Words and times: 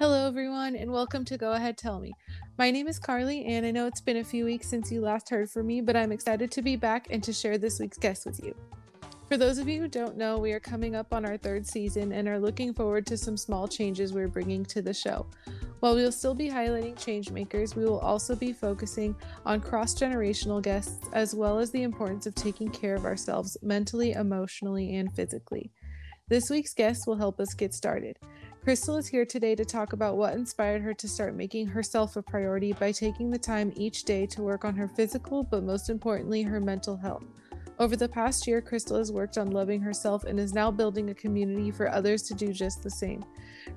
Hello, 0.00 0.28
everyone, 0.28 0.76
and 0.76 0.92
welcome 0.92 1.24
to 1.24 1.36
Go 1.36 1.54
Ahead 1.54 1.76
Tell 1.76 1.98
Me. 1.98 2.14
My 2.56 2.70
name 2.70 2.86
is 2.86 3.00
Carly, 3.00 3.44
and 3.46 3.66
I 3.66 3.72
know 3.72 3.88
it's 3.88 4.00
been 4.00 4.18
a 4.18 4.24
few 4.24 4.44
weeks 4.44 4.68
since 4.68 4.92
you 4.92 5.00
last 5.00 5.28
heard 5.28 5.50
from 5.50 5.66
me, 5.66 5.80
but 5.80 5.96
I'm 5.96 6.12
excited 6.12 6.52
to 6.52 6.62
be 6.62 6.76
back 6.76 7.08
and 7.10 7.20
to 7.24 7.32
share 7.32 7.58
this 7.58 7.80
week's 7.80 7.98
guest 7.98 8.24
with 8.24 8.40
you. 8.40 8.54
For 9.28 9.36
those 9.36 9.58
of 9.58 9.68
you 9.68 9.80
who 9.80 9.88
don't 9.88 10.16
know, 10.16 10.38
we 10.38 10.52
are 10.52 10.60
coming 10.60 10.94
up 10.94 11.12
on 11.12 11.24
our 11.24 11.36
third 11.36 11.66
season 11.66 12.12
and 12.12 12.28
are 12.28 12.38
looking 12.38 12.72
forward 12.72 13.06
to 13.06 13.16
some 13.16 13.36
small 13.36 13.66
changes 13.66 14.12
we're 14.12 14.28
bringing 14.28 14.64
to 14.66 14.82
the 14.82 14.94
show. 14.94 15.26
While 15.80 15.96
we 15.96 16.04
will 16.04 16.12
still 16.12 16.32
be 16.32 16.48
highlighting 16.48 16.96
change 16.96 17.32
makers, 17.32 17.74
we 17.74 17.84
will 17.84 17.98
also 17.98 18.36
be 18.36 18.52
focusing 18.52 19.16
on 19.44 19.60
cross 19.60 19.96
generational 19.96 20.62
guests 20.62 21.08
as 21.12 21.34
well 21.34 21.58
as 21.58 21.72
the 21.72 21.82
importance 21.82 22.24
of 22.24 22.36
taking 22.36 22.70
care 22.70 22.94
of 22.94 23.04
ourselves 23.04 23.56
mentally, 23.62 24.12
emotionally, 24.12 24.94
and 24.94 25.12
physically. 25.12 25.72
This 26.28 26.50
week's 26.50 26.74
guest 26.74 27.08
will 27.08 27.16
help 27.16 27.40
us 27.40 27.54
get 27.54 27.74
started. 27.74 28.16
Crystal 28.62 28.96
is 28.96 29.08
here 29.08 29.24
today 29.24 29.54
to 29.54 29.64
talk 29.64 29.94
about 29.94 30.16
what 30.16 30.34
inspired 30.34 30.82
her 30.82 30.92
to 30.92 31.08
start 31.08 31.34
making 31.34 31.66
herself 31.66 32.16
a 32.16 32.22
priority 32.22 32.72
by 32.74 32.92
taking 32.92 33.30
the 33.30 33.38
time 33.38 33.72
each 33.76 34.04
day 34.04 34.26
to 34.26 34.42
work 34.42 34.64
on 34.64 34.76
her 34.76 34.88
physical, 34.88 35.42
but 35.42 35.62
most 35.62 35.88
importantly, 35.88 36.42
her 36.42 36.60
mental 36.60 36.96
health. 36.96 37.24
Over 37.78 37.96
the 37.96 38.08
past 38.08 38.46
year, 38.46 38.60
Crystal 38.60 38.98
has 38.98 39.12
worked 39.12 39.38
on 39.38 39.52
loving 39.52 39.80
herself 39.80 40.24
and 40.24 40.38
is 40.38 40.52
now 40.52 40.70
building 40.70 41.10
a 41.10 41.14
community 41.14 41.70
for 41.70 41.88
others 41.88 42.22
to 42.24 42.34
do 42.34 42.52
just 42.52 42.82
the 42.82 42.90
same. 42.90 43.24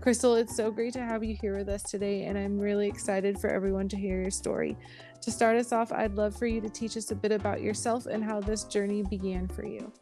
Crystal, 0.01 0.35
it's 0.35 0.55
so 0.55 0.71
great 0.71 0.93
to 0.93 1.01
have 1.01 1.23
you 1.23 1.37
here 1.39 1.55
with 1.55 1.69
us 1.69 1.83
today, 1.83 2.23
and 2.23 2.37
I'm 2.37 2.59
really 2.59 2.87
excited 2.87 3.39
for 3.39 3.49
everyone 3.49 3.87
to 3.89 3.97
hear 3.97 4.19
your 4.19 4.31
story. 4.31 4.75
To 5.21 5.31
start 5.31 5.55
us 5.55 5.71
off, 5.71 5.91
I'd 5.91 6.15
love 6.15 6.35
for 6.35 6.47
you 6.47 6.59
to 6.59 6.69
teach 6.69 6.97
us 6.97 7.11
a 7.11 7.15
bit 7.15 7.31
about 7.31 7.61
yourself 7.61 8.07
and 8.07 8.23
how 8.23 8.41
this 8.41 8.63
journey 8.63 9.03
began 9.03 9.47
for 9.47 9.65
you. 9.65 9.93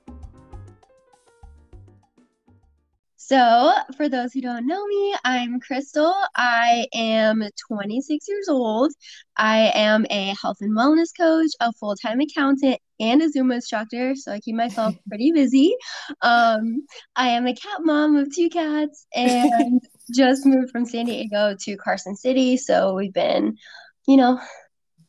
So, 3.30 3.72
for 3.96 4.10
those 4.10 4.34
who 4.34 4.42
don't 4.42 4.66
know 4.66 4.84
me, 4.88 5.16
I'm 5.24 5.60
Crystal. 5.60 6.16
I 6.36 6.88
am 6.96 7.44
26 7.68 8.28
years 8.28 8.50
old. 8.50 8.92
I 9.38 9.72
am 9.76 10.08
a 10.10 10.34
health 10.42 10.58
and 10.62 10.76
wellness 10.76 11.10
coach, 11.16 11.52
a 11.60 11.72
full 11.74 11.96
time 11.96 12.22
accountant, 12.22 12.80
and 13.00 13.22
a 13.22 13.30
Zumba 13.30 13.54
instructor. 13.54 14.16
So, 14.16 14.32
I 14.32 14.40
keep 14.40 14.56
myself 14.56 14.96
pretty 15.08 15.32
busy. 15.32 15.76
Um, 16.24 16.88
I 17.16 17.28
am 17.28 17.46
a 17.46 17.54
cat 17.54 17.82
mom 17.82 18.16
of 18.16 18.36
two 18.36 18.50
cats 18.50 19.06
and 19.14 19.80
just 20.12 20.48
moved 20.48 20.72
from 20.72 20.88
San 20.88 21.06
Diego 21.06 21.56
to 21.66 21.78
Carson 21.78 22.16
City. 22.16 22.58
So, 22.58 22.96
we've 22.96 23.14
been, 23.14 23.58
you 24.08 24.18
know, 24.18 24.40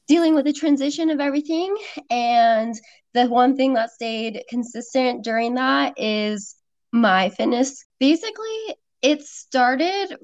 dealing 0.08 0.34
with 0.34 0.44
the 0.44 0.52
transition 0.52 1.08
of 1.08 1.20
everything. 1.20 1.74
And 2.10 2.74
the 3.14 3.28
one 3.28 3.56
thing 3.56 3.72
that 3.74 3.92
stayed 3.92 4.42
consistent 4.50 5.24
during 5.24 5.54
that 5.54 5.94
is 5.96 6.54
my 6.92 7.30
fitness. 7.30 7.82
Basically, 8.00 8.76
it 9.02 9.22
started 9.22 10.16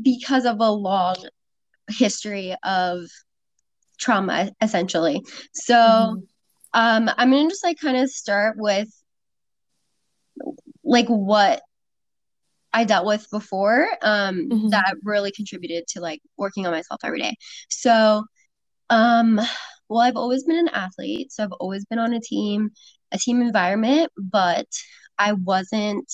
because 0.00 0.46
of 0.46 0.60
a 0.60 0.70
long 0.70 1.16
history 1.88 2.54
of 2.62 3.04
trauma, 3.98 4.50
essentially. 4.62 5.22
So, 5.52 5.74
mm-hmm. 5.74 6.18
um, 6.72 7.10
I'm 7.16 7.30
gonna 7.30 7.48
just 7.48 7.64
like 7.64 7.78
kind 7.78 7.96
of 7.96 8.10
start 8.10 8.56
with 8.58 8.88
like 10.84 11.08
what 11.08 11.62
I 12.72 12.84
dealt 12.84 13.06
with 13.06 13.26
before 13.30 13.88
um, 14.02 14.48
mm-hmm. 14.48 14.68
that 14.68 14.94
really 15.02 15.32
contributed 15.32 15.86
to 15.88 16.00
like 16.00 16.20
working 16.38 16.66
on 16.66 16.72
myself 16.72 17.00
every 17.04 17.20
day. 17.20 17.36
So, 17.68 18.24
um, 18.88 19.40
well, 19.88 20.00
I've 20.00 20.16
always 20.16 20.44
been 20.44 20.58
an 20.58 20.68
athlete, 20.68 21.32
so 21.32 21.44
I've 21.44 21.52
always 21.52 21.84
been 21.84 21.98
on 21.98 22.12
a 22.12 22.20
team, 22.20 22.70
a 23.12 23.18
team 23.18 23.42
environment, 23.42 24.12
but 24.16 24.68
I 25.18 25.32
wasn't 25.32 26.10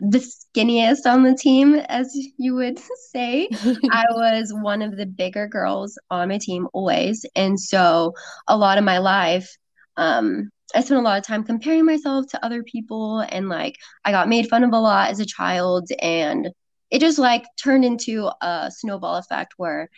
the 0.00 0.18
skinniest 0.18 1.06
on 1.06 1.22
the 1.22 1.34
team, 1.34 1.74
as 1.74 2.16
you 2.36 2.54
would 2.54 2.78
say. 3.10 3.48
I 3.90 4.06
was 4.10 4.52
one 4.52 4.82
of 4.82 4.96
the 4.96 5.06
bigger 5.06 5.46
girls 5.46 5.98
on 6.10 6.28
my 6.28 6.38
team 6.38 6.68
always. 6.72 7.24
And 7.34 7.58
so 7.58 8.14
a 8.46 8.56
lot 8.56 8.78
of 8.78 8.84
my 8.84 8.98
life, 8.98 9.48
um, 9.96 10.50
I 10.74 10.82
spent 10.82 11.00
a 11.00 11.02
lot 11.04 11.18
of 11.18 11.24
time 11.24 11.44
comparing 11.44 11.86
myself 11.86 12.26
to 12.28 12.44
other 12.44 12.62
people 12.62 13.20
and 13.20 13.48
like 13.48 13.76
I 14.04 14.10
got 14.10 14.28
made 14.28 14.48
fun 14.48 14.64
of 14.64 14.72
a 14.72 14.78
lot 14.78 15.10
as 15.10 15.18
a 15.18 15.24
child 15.24 15.88
and 16.00 16.50
it 16.90 17.00
just 17.00 17.18
like 17.18 17.44
turned 17.58 17.84
into 17.84 18.30
a 18.42 18.70
snowball 18.70 19.16
effect 19.16 19.54
where 19.56 19.88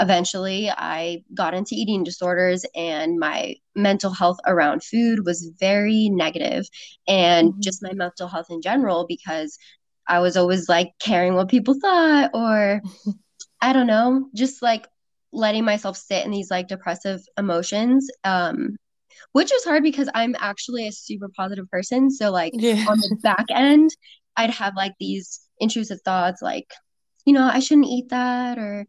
eventually 0.00 0.70
I 0.70 1.24
got 1.34 1.54
into 1.54 1.74
eating 1.74 2.04
disorders 2.04 2.64
and 2.74 3.18
my 3.18 3.56
mental 3.74 4.10
health 4.10 4.38
around 4.46 4.82
food 4.82 5.24
was 5.24 5.52
very 5.58 6.08
negative 6.08 6.66
and 7.06 7.50
mm-hmm. 7.50 7.60
just 7.60 7.82
my 7.82 7.92
mental 7.92 8.28
health 8.28 8.46
in 8.50 8.62
general 8.62 9.06
because 9.08 9.58
I 10.06 10.20
was 10.20 10.36
always 10.36 10.68
like 10.68 10.92
caring 11.00 11.34
what 11.34 11.48
people 11.48 11.74
thought 11.80 12.30
or 12.34 12.80
I 13.60 13.72
don't 13.72 13.86
know, 13.86 14.28
just 14.34 14.62
like 14.62 14.88
letting 15.32 15.64
myself 15.64 15.96
sit 15.96 16.24
in 16.24 16.30
these 16.30 16.50
like 16.50 16.68
depressive 16.68 17.20
emotions 17.38 18.08
um 18.24 18.76
which 19.32 19.52
is 19.52 19.64
hard 19.64 19.82
because 19.82 20.08
I'm 20.14 20.36
actually 20.38 20.86
a 20.86 20.92
super 20.92 21.30
positive 21.34 21.70
person 21.70 22.10
so 22.10 22.30
like 22.30 22.52
yeah. 22.54 22.84
on 22.88 22.98
the 22.98 23.16
back 23.22 23.46
end 23.50 23.90
I'd 24.36 24.50
have 24.50 24.74
like 24.76 24.92
these 25.00 25.40
intrusive 25.58 26.00
thoughts 26.04 26.42
like 26.42 26.66
you 27.24 27.32
know 27.32 27.44
I 27.44 27.60
shouldn't 27.60 27.86
eat 27.86 28.10
that 28.10 28.58
or 28.58 28.86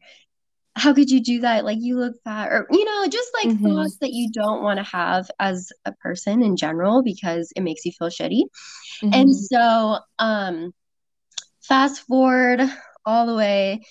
how 0.76 0.94
could 0.94 1.10
you 1.10 1.22
do 1.22 1.42
that? 1.42 1.66
Like 1.66 1.78
you 1.82 2.00
look 2.00 2.16
fat, 2.24 2.52
or 2.52 2.68
you 2.72 2.84
know, 2.84 3.08
just 3.08 3.30
like 3.34 3.54
mm-hmm. 3.54 3.66
thoughts 3.66 3.98
that 4.02 4.12
you 4.12 4.32
don't 4.32 4.64
want 4.64 4.78
to 4.78 4.84
have 4.84 5.30
as 5.40 5.72
a 5.86 5.92
person 5.94 6.42
in 6.42 6.56
general 6.56 7.04
because 7.04 7.52
it 7.56 7.62
makes 7.62 7.86
you 7.86 7.92
feel 7.92 8.10
shitty. 8.10 8.44
Mm-hmm. 9.04 9.14
And 9.14 9.36
so, 9.36 10.00
um, 10.20 10.74
fast 11.62 12.02
forward 12.08 12.62
all 13.06 13.28
the 13.28 13.36
way 13.36 13.82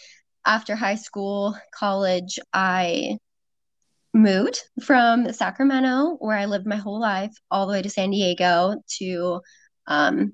after 0.44 0.74
high 0.74 0.96
school, 0.96 1.56
college, 1.72 2.38
I 2.52 3.18
moved 4.12 4.60
from 4.82 5.32
Sacramento, 5.32 6.16
where 6.18 6.36
I 6.36 6.46
lived 6.46 6.66
my 6.66 6.76
whole 6.76 7.00
life, 7.00 7.34
all 7.50 7.66
the 7.66 7.72
way 7.72 7.82
to 7.82 7.90
San 7.90 8.10
Diego 8.10 8.76
to 8.98 9.40
um, 9.86 10.32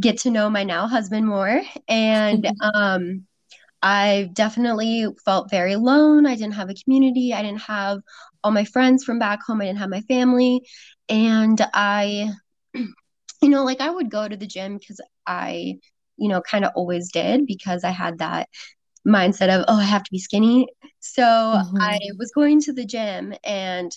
get 0.00 0.18
to 0.20 0.30
know 0.30 0.50
my 0.50 0.64
now 0.64 0.86
husband 0.86 1.26
more. 1.26 1.62
And 1.86 2.50
um, 2.74 3.26
I 3.82 4.30
definitely 4.32 5.06
felt 5.24 5.50
very 5.50 5.72
alone. 5.72 6.24
I 6.24 6.36
didn't 6.36 6.54
have 6.54 6.70
a 6.70 6.74
community. 6.74 7.34
I 7.34 7.42
didn't 7.42 7.62
have 7.62 7.98
all 8.44 8.52
my 8.52 8.64
friends 8.64 9.02
from 9.02 9.18
back 9.18 9.40
home. 9.44 9.60
I 9.60 9.64
didn't 9.64 9.80
have 9.80 9.90
my 9.90 10.02
family. 10.02 10.62
And 11.08 11.60
I, 11.74 12.30
you 12.74 13.48
know, 13.48 13.64
like 13.64 13.80
I 13.80 13.90
would 13.90 14.10
go 14.10 14.28
to 14.28 14.36
the 14.36 14.46
gym 14.46 14.78
because 14.78 15.00
I, 15.26 15.78
you 16.16 16.28
know, 16.28 16.40
kind 16.42 16.64
of 16.64 16.72
always 16.76 17.10
did 17.10 17.46
because 17.46 17.82
I 17.82 17.90
had 17.90 18.18
that 18.18 18.48
mindset 19.06 19.48
of, 19.48 19.64
oh, 19.66 19.78
I 19.78 19.84
have 19.84 20.04
to 20.04 20.12
be 20.12 20.20
skinny. 20.20 20.68
So 21.00 21.22
mm-hmm. 21.22 21.76
I 21.80 21.98
was 22.18 22.30
going 22.32 22.60
to 22.62 22.72
the 22.72 22.84
gym 22.84 23.34
and 23.42 23.90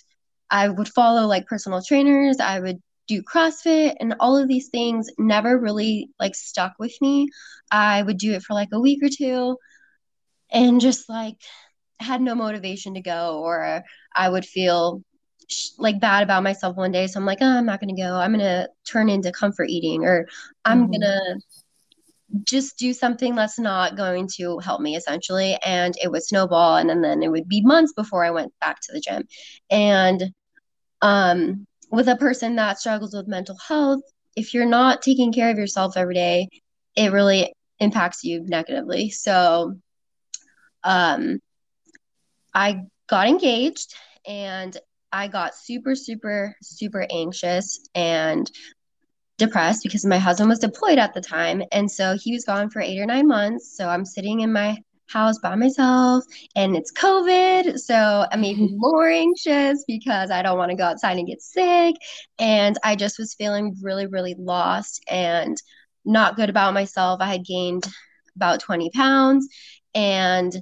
I 0.50 0.69
would 0.69 0.90
follow 0.90 1.28
like 1.28 1.46
personal 1.46 1.84
trainers. 1.84 2.40
I 2.40 2.59
would 2.59 2.81
do 3.07 3.22
CrossFit 3.22 3.97
and 4.00 4.16
all 4.19 4.35
of 4.35 4.47
these 4.47 4.69
things 4.69 5.09
never 5.19 5.59
really 5.59 6.09
like 6.19 6.34
stuck 6.34 6.73
with 6.79 6.96
me. 7.02 7.28
I 7.69 8.02
would 8.02 8.17
do 8.17 8.34
it 8.34 8.41
for 8.41 8.56
like 8.56 8.69
a 8.73 8.79
week 8.79 9.03
or 9.03 9.09
two 9.09 9.57
and 10.56 10.82
just 10.82 11.08
like 11.10 11.36
had 12.00 12.22
no 12.22 12.34
motivation 12.34 12.96
to 12.96 13.02
go 13.02 13.42
or 13.44 13.84
i 14.16 14.28
would 14.28 14.46
feel 14.46 15.04
sh- 15.48 15.70
like 15.78 16.00
bad 16.00 16.24
about 16.24 16.44
myself 16.44 16.76
one 16.76 16.92
day 16.92 17.06
so 17.06 17.20
i'm 17.20 17.26
like 17.26 17.38
oh, 17.42 17.58
i'm 17.58 17.66
not 17.66 17.80
going 17.80 17.94
to 17.96 18.02
go. 18.02 18.16
I'm 18.16 18.32
going 18.32 18.40
to 18.40 18.68
turn 18.90 19.10
into 19.10 19.32
comfort 19.32 19.70
eating 19.70 20.04
or 20.04 20.28
i'm 20.64 20.84
mm-hmm. 20.84 20.92
going 20.92 21.02
to 21.02 21.40
just 22.44 22.78
do 22.78 22.92
something 22.92 23.36
that's 23.36 23.60
not 23.60 23.96
going 23.96 24.28
to 24.36 24.58
help 24.58 24.82
me 24.82 24.96
essentially 24.96 25.58
and 25.64 25.94
it 26.02 26.12
would 26.12 26.24
snowball 26.24 26.78
and 26.78 26.90
then, 26.90 27.02
then 27.02 27.22
it 27.22 27.30
would 27.30 27.48
be 27.48 27.62
months 27.62 27.94
before 27.94 28.26
i 28.26 28.32
went 28.32 28.52
back 28.60 28.80
to 28.82 28.92
the 28.92 29.00
gym. 29.00 29.24
And 29.70 30.34
um 31.02 31.68
with 31.92 32.08
a 32.08 32.16
person 32.16 32.56
that 32.56 32.80
struggles 32.80 33.14
with 33.14 33.28
mental 33.28 33.58
health 33.68 34.02
if 34.36 34.54
you're 34.54 34.66
not 34.66 35.02
taking 35.02 35.32
care 35.32 35.52
of 35.52 35.58
yourself 35.58 35.96
every 35.96 36.16
day 36.16 36.48
it 36.96 37.12
really 37.12 37.54
impacts 37.80 38.24
you 38.24 38.42
negatively. 38.46 39.10
So 39.10 39.78
um, 40.85 41.40
I 42.53 42.84
got 43.08 43.28
engaged 43.28 43.93
and 44.26 44.76
I 45.11 45.28
got 45.28 45.55
super, 45.55 45.96
super, 45.96 46.55
super 46.61 47.05
anxious 47.11 47.90
and 47.93 48.49
depressed 49.37 49.84
because 49.84 50.05
my 50.05 50.17
husband 50.17 50.49
was 50.49 50.59
deployed 50.59 50.97
at 50.97 51.14
the 51.14 51.22
time. 51.22 51.64
And 51.72 51.91
so 51.91 52.16
he 52.22 52.34
was 52.34 52.46
gone 52.46 52.70
for 52.70 52.82
eight 52.82 52.99
or 52.99 53.05
nine 53.05 53.28
months. 53.28 53.76
So 53.76 53.90
I'm 53.90 54.05
sitting 54.05 54.40
in 54.41 54.53
my 54.53 54.78
house 55.08 55.37
by 55.40 55.55
myself 55.55 56.23
and 56.55 56.76
it's 56.76 56.93
COVID. 56.93 57.78
So 57.78 58.26
I'm 58.31 58.43
even 58.43 58.70
more 58.78 59.08
anxious 59.08 59.84
because 59.88 60.31
I 60.31 60.41
don't 60.41 60.58
want 60.58 60.72
to 60.72 60.78
go 60.78 60.85
outside 60.85 61.17
and 61.17 61.28
get 61.28 61.41
sick. 61.41 61.96
And 62.40 62.78
I 62.84 62.96
just 62.96 63.20
was 63.20 63.34
feeling 63.35 63.76
really, 63.81 64.08
really 64.08 64.35
lost 64.38 65.03
and 65.09 65.61
not 66.05 66.35
good 66.35 66.49
about 66.49 66.73
myself. 66.73 67.20
I 67.22 67.28
had 67.28 67.46
gained 67.46 67.85
about 68.35 68.59
20 68.61 68.90
pounds 68.91 69.47
and 69.93 70.55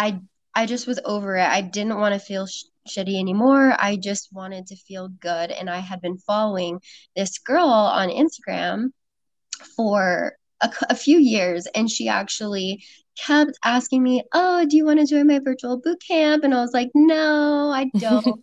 I 0.00 0.18
I 0.54 0.66
just 0.66 0.86
was 0.86 0.98
over 1.04 1.36
it. 1.36 1.46
I 1.46 1.60
didn't 1.60 1.98
want 1.98 2.14
to 2.14 2.18
feel 2.18 2.46
sh- 2.46 2.64
shitty 2.88 3.20
anymore. 3.20 3.76
I 3.78 3.96
just 3.96 4.32
wanted 4.32 4.66
to 4.68 4.76
feel 4.76 5.08
good 5.08 5.50
and 5.50 5.68
I 5.68 5.78
had 5.78 6.00
been 6.00 6.16
following 6.16 6.80
this 7.14 7.38
girl 7.38 7.68
on 7.68 8.08
Instagram 8.08 8.88
for 9.76 10.32
a, 10.62 10.72
a 10.88 10.94
few 10.94 11.18
years 11.18 11.66
and 11.74 11.88
she 11.88 12.08
actually 12.08 12.82
kept 13.26 13.52
asking 13.62 14.02
me, 14.02 14.22
"Oh, 14.32 14.64
do 14.64 14.76
you 14.76 14.86
want 14.86 15.00
to 15.00 15.06
join 15.06 15.26
my 15.26 15.38
virtual 15.38 15.78
boot 15.78 16.02
camp?" 16.08 16.44
And 16.44 16.54
I 16.54 16.62
was 16.62 16.72
like, 16.72 16.90
"No, 16.94 17.70
I 17.70 17.90
don't. 17.98 18.40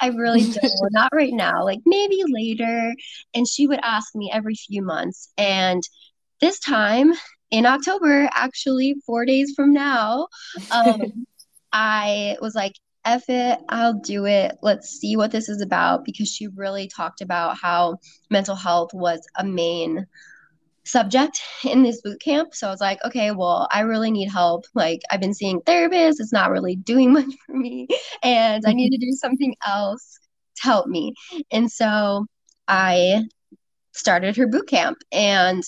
I 0.00 0.08
really 0.08 0.44
don't. 0.44 0.92
Not 0.92 1.10
right 1.12 1.32
now. 1.32 1.64
Like 1.64 1.80
maybe 1.84 2.22
later." 2.28 2.94
And 3.34 3.48
she 3.48 3.66
would 3.66 3.80
ask 3.82 4.14
me 4.14 4.30
every 4.32 4.54
few 4.54 4.82
months. 4.82 5.32
And 5.36 5.82
this 6.40 6.60
time 6.60 7.12
in 7.52 7.66
October, 7.66 8.28
actually 8.32 8.96
4 9.06 9.24
days 9.26 9.52
from 9.54 9.72
now, 9.72 10.26
um, 10.72 11.26
I 11.72 12.36
was 12.40 12.54
like, 12.54 12.72
F 13.04 13.28
it, 13.28 13.58
I'll 13.68 13.94
do 13.94 14.26
it. 14.26 14.56
Let's 14.62 14.90
see 14.90 15.16
what 15.16 15.32
this 15.32 15.48
is 15.48 15.60
about 15.60 16.04
because 16.04 16.28
she 16.28 16.48
really 16.48 16.88
talked 16.88 17.20
about 17.20 17.58
how 17.58 17.98
mental 18.30 18.54
health 18.54 18.94
was 18.94 19.20
a 19.36 19.44
main 19.44 20.06
subject 20.84 21.40
in 21.64 21.82
this 21.82 22.00
boot 22.00 22.20
camp. 22.20 22.54
So 22.54 22.68
I 22.68 22.70
was 22.70 22.80
like, 22.80 22.98
okay, 23.04 23.30
well, 23.30 23.68
I 23.70 23.80
really 23.80 24.10
need 24.10 24.28
help. 24.28 24.66
Like, 24.74 25.00
I've 25.10 25.20
been 25.20 25.34
seeing 25.34 25.60
therapists, 25.60 26.20
it's 26.20 26.32
not 26.32 26.50
really 26.50 26.76
doing 26.76 27.12
much 27.18 27.32
for 27.46 27.56
me, 27.56 27.88
and 28.22 28.64
I 28.66 28.72
need 28.72 28.90
to 28.90 28.98
do 28.98 29.12
something 29.20 29.54
else 29.66 30.18
to 30.56 30.62
help 30.62 30.86
me. 30.86 31.14
And 31.50 31.70
so 31.70 32.26
I 32.68 33.24
started 33.92 34.36
her 34.36 34.46
boot 34.46 34.68
camp, 34.68 34.98
and 35.10 35.62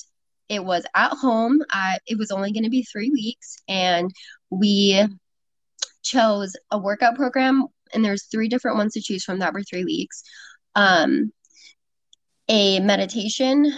it 0.49 0.65
was 0.65 0.85
at 0.95 1.13
home. 1.13 1.63
I, 1.71 1.99
it 2.07 2.19
was 2.19 2.31
only 2.31 2.53
going 2.53 2.65
to 2.65 2.71
be 2.71 2.83
three 2.83 3.11
weeks, 3.11 3.57
and 3.69 4.11
we 4.51 5.07
chose 6.03 6.55
a 6.71 6.79
workout 6.79 7.17
program, 7.17 7.67
and 7.93 8.05
there's 8.05 8.25
three 8.25 8.49
different 8.49 8.77
ones 8.77 8.95
to 8.95 9.01
choose 9.01 9.25
from 9.25 9.39
that 9.39 9.53
were 9.53 9.63
three 9.63 9.85
weeks. 9.85 10.23
Um, 10.75 11.33
a 12.49 12.81
meditation 12.81 13.73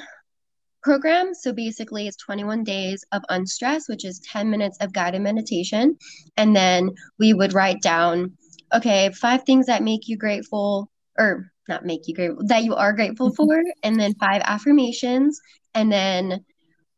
program. 0.86 1.34
So 1.34 1.52
basically, 1.52 2.06
it's 2.06 2.16
21 2.16 2.64
days 2.64 3.04
of 3.12 3.22
unstress, 3.28 3.88
which 3.88 4.04
is 4.04 4.20
10 4.20 4.48
minutes 4.48 4.78
of 4.80 4.92
guided 4.92 5.20
meditation. 5.20 5.98
And 6.36 6.54
then 6.54 6.90
we 7.18 7.34
would 7.34 7.52
write 7.52 7.82
down, 7.82 8.36
okay, 8.72 9.10
five 9.10 9.42
things 9.42 9.66
that 9.66 9.82
make 9.82 10.08
you 10.08 10.16
grateful, 10.16 10.90
or 11.18 11.50
not 11.68 11.84
make 11.84 12.06
you 12.06 12.14
grateful, 12.14 12.46
that 12.46 12.62
you 12.62 12.74
are 12.74 12.92
grateful 12.92 13.30
mm-hmm. 13.30 13.44
for, 13.44 13.62
and 13.82 13.98
then 13.98 14.14
five 14.14 14.42
affirmations. 14.44 15.40
And 15.74 15.90
then 15.90 16.44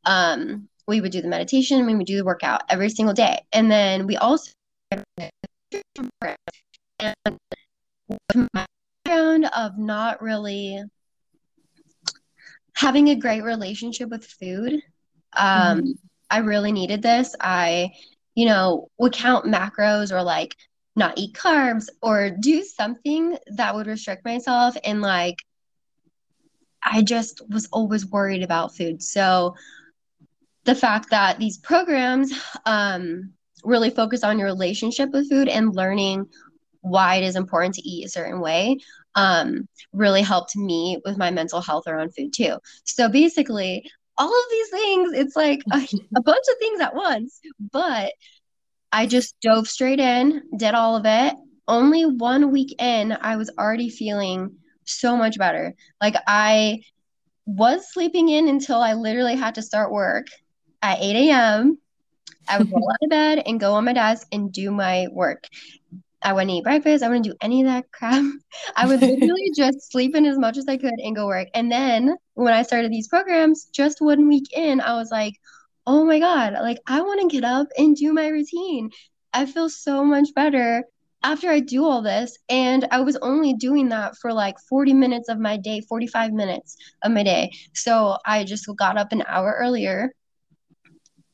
um, 0.08 0.68
we 0.86 1.00
would 1.02 1.12
do 1.12 1.20
the 1.20 1.28
meditation, 1.28 1.84
we 1.86 1.94
would 1.94 2.06
do 2.06 2.16
the 2.16 2.24
workout 2.24 2.62
every 2.70 2.88
single 2.88 3.14
day. 3.14 3.42
And 3.52 3.70
then 3.70 4.06
we 4.06 4.16
also 4.16 4.50
and 4.90 5.04
my 8.54 8.66
background 9.04 9.50
of 9.54 9.78
not 9.78 10.22
really 10.22 10.82
having 12.74 13.08
a 13.08 13.16
great 13.16 13.42
relationship 13.42 14.08
with 14.08 14.24
food. 14.24 14.80
Um, 15.36 15.80
mm-hmm. 15.80 15.90
I 16.30 16.38
really 16.38 16.72
needed 16.72 17.02
this. 17.02 17.34
I, 17.38 17.92
you 18.34 18.46
know, 18.46 18.88
would 18.98 19.12
count 19.12 19.44
macros 19.44 20.10
or 20.10 20.22
like 20.22 20.56
not 20.96 21.18
eat 21.18 21.34
carbs 21.34 21.88
or 22.00 22.30
do 22.30 22.62
something 22.62 23.36
that 23.48 23.74
would 23.74 23.86
restrict 23.86 24.24
myself. 24.24 24.74
And 24.84 25.02
like, 25.02 25.36
I 26.82 27.02
just 27.02 27.42
was 27.50 27.68
always 27.72 28.06
worried 28.06 28.42
about 28.42 28.74
food. 28.74 29.02
So 29.02 29.54
the 30.68 30.74
fact 30.74 31.08
that 31.08 31.38
these 31.38 31.56
programs 31.56 32.30
um, 32.66 33.32
really 33.64 33.88
focus 33.88 34.22
on 34.22 34.38
your 34.38 34.48
relationship 34.48 35.08
with 35.12 35.30
food 35.30 35.48
and 35.48 35.74
learning 35.74 36.26
why 36.82 37.14
it 37.14 37.24
is 37.24 37.36
important 37.36 37.74
to 37.74 37.88
eat 37.88 38.04
a 38.04 38.10
certain 38.10 38.38
way 38.38 38.76
um, 39.14 39.66
really 39.94 40.20
helped 40.20 40.54
me 40.56 41.00
with 41.06 41.16
my 41.16 41.30
mental 41.30 41.62
health 41.62 41.84
around 41.86 42.14
food 42.14 42.34
too. 42.34 42.58
So 42.84 43.08
basically, 43.08 43.90
all 44.18 44.28
of 44.28 44.50
these 44.50 44.68
things, 44.68 45.12
it's 45.14 45.34
like 45.34 45.60
a, 45.72 45.78
a 46.16 46.20
bunch 46.20 46.44
of 46.50 46.58
things 46.58 46.80
at 46.80 46.94
once, 46.94 47.40
but 47.72 48.12
I 48.92 49.06
just 49.06 49.40
dove 49.40 49.68
straight 49.68 50.00
in, 50.00 50.42
did 50.58 50.74
all 50.74 50.96
of 50.96 51.06
it. 51.06 51.34
Only 51.66 52.04
one 52.04 52.52
week 52.52 52.74
in, 52.78 53.16
I 53.18 53.36
was 53.36 53.50
already 53.58 53.88
feeling 53.88 54.54
so 54.84 55.16
much 55.16 55.38
better. 55.38 55.74
Like 55.98 56.16
I 56.26 56.82
was 57.46 57.90
sleeping 57.90 58.28
in 58.28 58.48
until 58.48 58.82
I 58.82 58.92
literally 58.92 59.34
had 59.34 59.54
to 59.54 59.62
start 59.62 59.90
work 59.90 60.26
at 60.82 61.00
8 61.00 61.30
a.m. 61.30 61.78
I 62.48 62.58
would 62.58 62.70
roll 62.70 62.90
out 62.90 63.04
of 63.04 63.10
bed 63.10 63.42
and 63.46 63.60
go 63.60 63.74
on 63.74 63.84
my 63.84 63.92
desk 63.92 64.26
and 64.32 64.52
do 64.52 64.70
my 64.70 65.06
work. 65.12 65.44
I 66.22 66.32
wouldn't 66.32 66.50
eat 66.50 66.64
breakfast. 66.64 67.04
I 67.04 67.08
wouldn't 67.08 67.26
do 67.26 67.34
any 67.40 67.62
of 67.62 67.68
that 67.68 67.90
crap. 67.92 68.24
I 68.76 68.86
would 68.86 69.00
literally 69.00 69.52
just 69.56 69.90
sleep 69.92 70.16
in 70.16 70.26
as 70.26 70.38
much 70.38 70.56
as 70.56 70.66
I 70.68 70.76
could 70.76 70.94
and 70.98 71.14
go 71.14 71.26
work. 71.26 71.48
And 71.54 71.70
then 71.70 72.16
when 72.34 72.54
I 72.54 72.62
started 72.62 72.90
these 72.90 73.08
programs, 73.08 73.66
just 73.72 74.00
one 74.00 74.28
week 74.28 74.46
in, 74.52 74.80
I 74.80 74.94
was 74.94 75.10
like, 75.10 75.34
oh 75.86 76.04
my 76.04 76.18
God, 76.18 76.54
like 76.54 76.78
I 76.86 77.00
want 77.02 77.20
to 77.20 77.34
get 77.34 77.44
up 77.44 77.68
and 77.78 77.96
do 77.96 78.12
my 78.12 78.28
routine. 78.28 78.90
I 79.32 79.46
feel 79.46 79.68
so 79.70 80.04
much 80.04 80.28
better 80.34 80.84
after 81.22 81.48
I 81.50 81.60
do 81.60 81.84
all 81.84 82.02
this. 82.02 82.36
And 82.48 82.86
I 82.90 83.00
was 83.00 83.16
only 83.16 83.54
doing 83.54 83.88
that 83.90 84.16
for 84.16 84.32
like 84.32 84.56
40 84.68 84.94
minutes 84.94 85.28
of 85.28 85.38
my 85.38 85.56
day, 85.56 85.80
45 85.88 86.32
minutes 86.32 86.76
of 87.02 87.12
my 87.12 87.22
day. 87.22 87.50
So 87.74 88.18
I 88.26 88.44
just 88.44 88.68
got 88.76 88.98
up 88.98 89.12
an 89.12 89.24
hour 89.26 89.56
earlier 89.58 90.12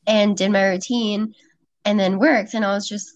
and 0.07 0.37
did 0.37 0.51
my 0.51 0.69
routine 0.69 1.33
and 1.83 1.99
then 1.99 2.19
worked. 2.19 2.53
And 2.53 2.65
I 2.65 2.73
was 2.73 2.87
just 2.87 3.11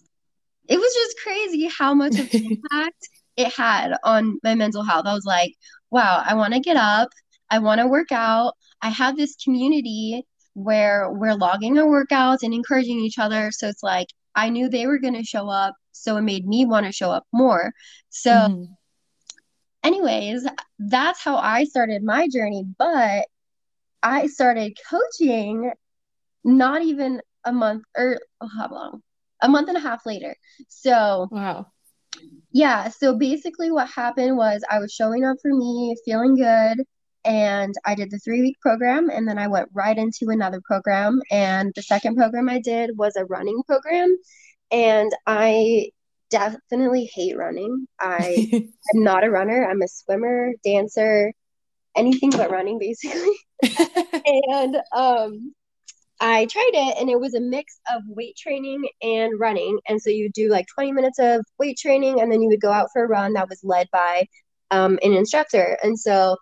it 0.68 0.78
was 0.78 0.94
just 0.94 1.18
crazy 1.24 1.68
how 1.68 1.94
much 1.94 2.20
of 2.20 2.34
an 2.34 2.46
impact 2.72 3.10
it 3.36 3.52
had 3.54 3.96
on 4.04 4.40
my 4.44 4.54
mental 4.56 4.84
health. 4.84 5.06
I 5.08 5.14
was 5.14 5.26
like, 5.26 5.56
wow, 5.90 6.24
I 6.26 6.36
want 6.36 6.54
to 6.54 6.60
get 6.60 6.78
up. 6.78 7.10
I 7.50 7.60
want 7.60 7.82
to 7.82 7.88
work 7.88 8.12
out. 8.12 8.54
I 8.82 8.90
have 8.90 9.18
this 9.18 9.36
community 9.44 10.26
where 10.54 11.10
we're 11.12 11.36
logging 11.36 11.78
our 11.80 11.86
workouts 11.86 12.44
and 12.44 12.54
encouraging 12.54 13.00
each 13.00 13.18
other. 13.18 13.50
So 13.52 13.68
it's 13.68 13.82
like 13.82 14.08
I 14.36 14.50
knew 14.50 14.70
they 14.70 14.86
were 14.86 15.00
going 15.00 15.16
to 15.16 15.24
show 15.24 15.50
up. 15.50 15.74
So 15.92 16.18
it 16.18 16.22
made 16.22 16.46
me 16.48 16.66
want 16.66 16.86
to 16.86 16.92
show 16.92 17.12
up 17.12 17.26
more. 17.34 17.74
So, 18.10 18.32
mm-hmm. 18.32 18.64
anyways, 19.84 20.48
that's 20.78 21.22
how 21.22 21.38
I 21.38 21.64
started 21.64 22.04
my 22.04 22.28
journey. 22.28 22.66
But 22.78 23.26
I 24.04 24.28
started 24.28 24.78
coaching 24.90 25.72
not 26.44 26.82
even 26.82 27.22
a 27.46 27.54
month 27.54 27.84
or 27.98 28.20
oh, 28.42 28.48
how 28.48 28.70
long? 28.72 29.02
a 29.42 29.50
month 29.50 29.68
and 29.70 29.78
a 29.78 29.82
half 29.82 30.06
later. 30.06 30.36
So, 30.68 31.28
wow. 31.32 31.68
Yeah. 32.52 32.90
So 32.90 33.16
basically, 33.16 33.72
what 33.72 33.90
happened 33.90 34.38
was 34.38 34.64
I 34.70 34.80
was 34.80 34.92
showing 34.92 35.26
up 35.26 35.38
for 35.42 35.54
me, 35.54 35.96
feeling 36.06 36.36
good. 36.36 36.84
And 37.26 37.76
I 37.86 37.96
did 37.96 38.12
the 38.12 38.20
three 38.20 38.42
week 38.42 38.60
program, 38.62 39.10
and 39.10 39.28
then 39.28 39.38
I 39.38 39.48
went 39.48 39.70
right 39.74 39.98
into 39.98 40.30
another 40.30 40.62
program. 40.66 41.20
And 41.30 41.72
the 41.76 41.82
second 41.82 42.16
program 42.16 42.50
I 42.50 42.60
did 42.60 42.98
was 42.98 43.16
a 43.16 43.26
running 43.26 43.62
program. 43.68 44.16
And 44.72 45.12
I 45.28 45.90
definitely 46.30 47.10
hate 47.14 47.38
running. 47.38 47.88
I 48.00 48.48
am 48.96 49.04
not 49.04 49.24
a 49.24 49.30
runner, 49.30 49.68
I'm 49.70 49.82
a 49.82 49.88
swimmer, 49.88 50.54
dancer, 50.64 51.34
anything 51.96 52.30
but 52.30 52.52
running, 52.52 52.80
basically. 52.80 53.36
and 54.24 54.78
um, 54.96 55.54
I 56.20 56.46
tried 56.46 56.72
it 56.74 56.98
and 57.00 57.10
it 57.10 57.20
was 57.20 57.34
a 57.34 57.40
mix 57.40 57.80
of 57.94 58.02
weight 58.08 58.36
training 58.36 58.88
and 59.02 59.40
running. 59.40 59.80
And 59.88 60.02
so 60.02 60.10
you 60.10 60.30
do 60.30 60.50
like 60.50 60.68
20 60.74 60.92
minutes 60.92 61.20
of 61.20 61.46
weight 61.58 61.78
training 61.78 62.20
and 62.20 62.32
then 62.32 62.42
you 62.42 62.50
would 62.50 62.62
go 62.62 62.72
out 62.72 62.90
for 62.92 63.04
a 63.04 63.08
run 63.08 63.34
that 63.34 63.50
was 63.50 63.64
led 63.64 63.88
by 63.92 64.26
um, 64.72 65.00
an 65.02 65.14
instructor. 65.14 65.78
And 65.82 65.98
so 65.98 66.36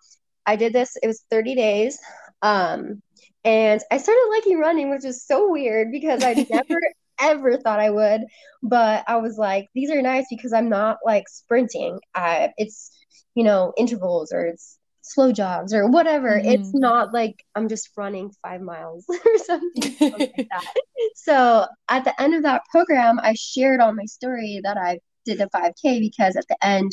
I 0.46 0.56
did 0.56 0.72
this, 0.72 0.96
it 1.02 1.06
was 1.06 1.24
30 1.30 1.54
days. 1.54 1.98
Um, 2.42 3.02
and 3.44 3.80
I 3.90 3.98
started 3.98 4.28
liking 4.30 4.58
running, 4.58 4.90
which 4.90 5.04
is 5.04 5.24
so 5.24 5.50
weird 5.50 5.92
because 5.92 6.24
I 6.24 6.34
never 6.50 6.80
ever 7.20 7.56
thought 7.58 7.80
I 7.80 7.90
would. 7.90 8.22
But 8.62 9.04
I 9.06 9.16
was 9.16 9.36
like, 9.38 9.68
these 9.74 9.90
are 9.90 10.02
nice 10.02 10.26
because 10.30 10.52
I'm 10.52 10.68
not 10.68 10.98
like 11.04 11.28
sprinting. 11.28 12.00
I, 12.14 12.52
it's, 12.56 12.90
you 13.34 13.44
know, 13.44 13.72
intervals 13.76 14.32
or 14.32 14.46
it's 14.46 14.77
slow 15.08 15.32
jogs 15.32 15.72
or 15.72 15.88
whatever. 15.88 16.30
Mm-hmm. 16.30 16.48
It's 16.48 16.74
not 16.74 17.12
like 17.12 17.44
I'm 17.54 17.68
just 17.68 17.90
running 17.96 18.30
five 18.42 18.60
miles 18.60 19.04
or 19.08 19.38
something, 19.38 19.96
like 20.00 20.48
that. 20.50 20.74
So 21.14 21.66
at 21.88 22.04
the 22.04 22.20
end 22.20 22.34
of 22.34 22.42
that 22.42 22.62
program, 22.70 23.20
I 23.22 23.34
shared 23.34 23.80
on 23.80 23.96
my 23.96 24.04
story 24.04 24.60
that 24.64 24.76
I 24.76 24.98
did 25.24 25.40
a 25.40 25.46
5K 25.46 26.00
because 26.00 26.36
at 26.36 26.46
the 26.48 26.56
end, 26.64 26.90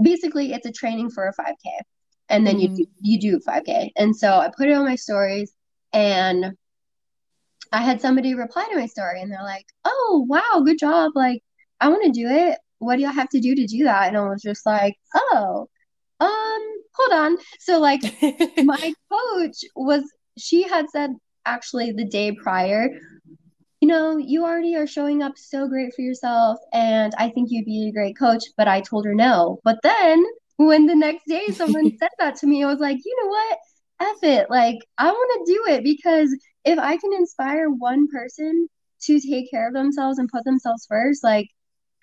basically, 0.00 0.52
it's 0.52 0.66
a 0.66 0.72
training 0.72 1.10
for 1.10 1.26
a 1.26 1.34
5K, 1.34 1.80
and 2.28 2.46
then 2.46 2.56
mm-hmm. 2.58 2.74
you 2.74 2.86
do, 2.86 2.90
you 3.00 3.20
do 3.20 3.40
5K. 3.40 3.90
And 3.96 4.14
so 4.14 4.38
I 4.38 4.50
put 4.56 4.68
it 4.68 4.74
on 4.74 4.84
my 4.84 4.96
stories, 4.96 5.52
and 5.92 6.52
I 7.72 7.82
had 7.82 8.00
somebody 8.00 8.34
reply 8.34 8.68
to 8.70 8.78
my 8.78 8.86
story, 8.86 9.20
and 9.20 9.32
they're 9.32 9.42
like, 9.42 9.66
"Oh, 9.84 10.26
wow, 10.28 10.62
good 10.64 10.78
job! 10.78 11.12
Like, 11.14 11.42
I 11.80 11.88
want 11.88 12.04
to 12.04 12.12
do 12.12 12.28
it. 12.28 12.58
What 12.78 12.96
do 12.98 13.06
I 13.06 13.12
have 13.12 13.30
to 13.30 13.40
do 13.40 13.54
to 13.54 13.66
do 13.66 13.84
that?" 13.84 14.08
And 14.08 14.16
I 14.16 14.28
was 14.28 14.42
just 14.42 14.64
like, 14.64 14.94
"Oh." 15.14 15.68
um, 16.20 16.69
hold 16.92 17.12
on. 17.12 17.36
So 17.60 17.78
like 17.78 18.02
my 18.64 18.92
coach 19.10 19.64
was 19.74 20.02
she 20.38 20.62
had 20.62 20.86
said 20.90 21.10
actually 21.46 21.92
the 21.92 22.04
day 22.04 22.32
prior, 22.32 22.88
you 23.80 23.88
know, 23.88 24.16
you 24.16 24.44
already 24.44 24.76
are 24.76 24.86
showing 24.86 25.22
up 25.22 25.32
so 25.36 25.68
great 25.68 25.94
for 25.94 26.02
yourself 26.02 26.58
and 26.72 27.12
I 27.18 27.30
think 27.30 27.48
you'd 27.50 27.64
be 27.64 27.88
a 27.88 27.92
great 27.92 28.18
coach, 28.18 28.44
but 28.56 28.68
I 28.68 28.80
told 28.80 29.06
her 29.06 29.14
no. 29.14 29.58
But 29.64 29.78
then 29.82 30.24
when 30.56 30.86
the 30.86 30.94
next 30.94 31.26
day 31.26 31.46
someone 31.48 31.90
said 31.98 32.10
that 32.18 32.36
to 32.36 32.46
me, 32.46 32.62
I 32.62 32.66
was 32.66 32.80
like, 32.80 32.98
you 33.04 33.16
know 33.22 33.28
what? 33.28 33.58
F 34.00 34.22
it. 34.22 34.50
Like, 34.50 34.78
I 34.98 35.10
want 35.10 35.46
to 35.46 35.52
do 35.52 35.74
it 35.74 35.84
because 35.84 36.34
if 36.64 36.78
I 36.78 36.96
can 36.96 37.12
inspire 37.12 37.68
one 37.68 38.08
person 38.08 38.68
to 39.02 39.20
take 39.20 39.50
care 39.50 39.68
of 39.68 39.74
themselves 39.74 40.18
and 40.18 40.28
put 40.28 40.44
themselves 40.44 40.86
first, 40.88 41.22
like, 41.24 41.48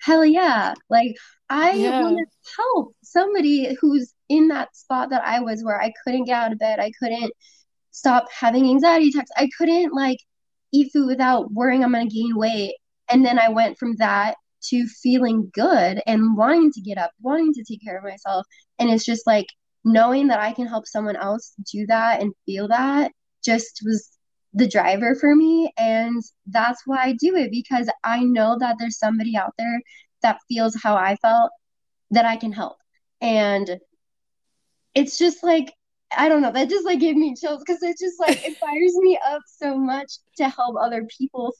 hell 0.00 0.24
yeah. 0.24 0.74
Like, 0.90 1.16
I 1.50 1.72
yeah. 1.72 2.02
want 2.02 2.18
to 2.18 2.52
help 2.56 2.94
somebody 3.02 3.76
who's 3.80 4.12
in 4.28 4.48
that 4.48 4.76
spot 4.76 5.10
that 5.10 5.24
I 5.24 5.40
was 5.40 5.64
where 5.64 5.80
I 5.80 5.92
couldn't 6.04 6.24
get 6.24 6.34
out 6.34 6.52
of 6.52 6.58
bed. 6.58 6.80
I 6.80 6.92
couldn't 6.98 7.32
stop 7.90 8.26
having 8.30 8.68
anxiety 8.68 9.08
attacks. 9.08 9.30
I 9.36 9.48
couldn't, 9.56 9.92
like, 9.94 10.18
eat 10.72 10.90
food 10.92 11.06
without 11.06 11.52
worrying 11.52 11.82
I'm 11.82 11.92
going 11.92 12.08
to 12.08 12.14
gain 12.14 12.36
weight. 12.36 12.74
And 13.10 13.24
then 13.24 13.38
I 13.38 13.48
went 13.48 13.78
from 13.78 13.96
that 13.96 14.36
to 14.70 14.86
feeling 14.86 15.50
good 15.54 16.02
and 16.06 16.36
wanting 16.36 16.72
to 16.72 16.80
get 16.80 16.98
up, 16.98 17.12
wanting 17.20 17.54
to 17.54 17.64
take 17.64 17.82
care 17.82 17.96
of 17.96 18.04
myself. 18.04 18.44
And 18.78 18.90
it's 18.90 19.04
just 19.04 19.26
like 19.26 19.46
knowing 19.84 20.28
that 20.28 20.40
I 20.40 20.52
can 20.52 20.66
help 20.66 20.86
someone 20.86 21.16
else 21.16 21.54
do 21.72 21.86
that 21.86 22.20
and 22.20 22.34
feel 22.44 22.68
that 22.68 23.12
just 23.44 23.80
was 23.84 24.17
the 24.54 24.68
driver 24.68 25.14
for 25.14 25.34
me. 25.34 25.72
And 25.78 26.22
that's 26.46 26.82
why 26.86 26.98
I 26.98 27.12
do 27.12 27.36
it 27.36 27.50
because 27.50 27.88
I 28.04 28.22
know 28.22 28.56
that 28.58 28.76
there's 28.78 28.98
somebody 28.98 29.36
out 29.36 29.54
there 29.58 29.80
that 30.22 30.38
feels 30.48 30.76
how 30.82 30.96
I 30.96 31.16
felt 31.16 31.50
that 32.10 32.24
I 32.24 32.36
can 32.36 32.52
help. 32.52 32.76
And 33.20 33.78
it's 34.94 35.18
just 35.18 35.42
like, 35.42 35.72
I 36.16 36.28
don't 36.28 36.40
know, 36.40 36.52
that 36.52 36.70
just 36.70 36.86
like 36.86 37.00
gave 37.00 37.16
me 37.16 37.34
chills 37.34 37.62
because 37.64 37.82
it 37.82 37.96
just 37.98 38.18
like 38.18 38.44
it 38.44 38.56
fires 38.60 38.96
me 38.96 39.18
up 39.28 39.42
so 39.46 39.76
much 39.76 40.12
to 40.36 40.48
help 40.48 40.76
other 40.80 41.06
people 41.18 41.52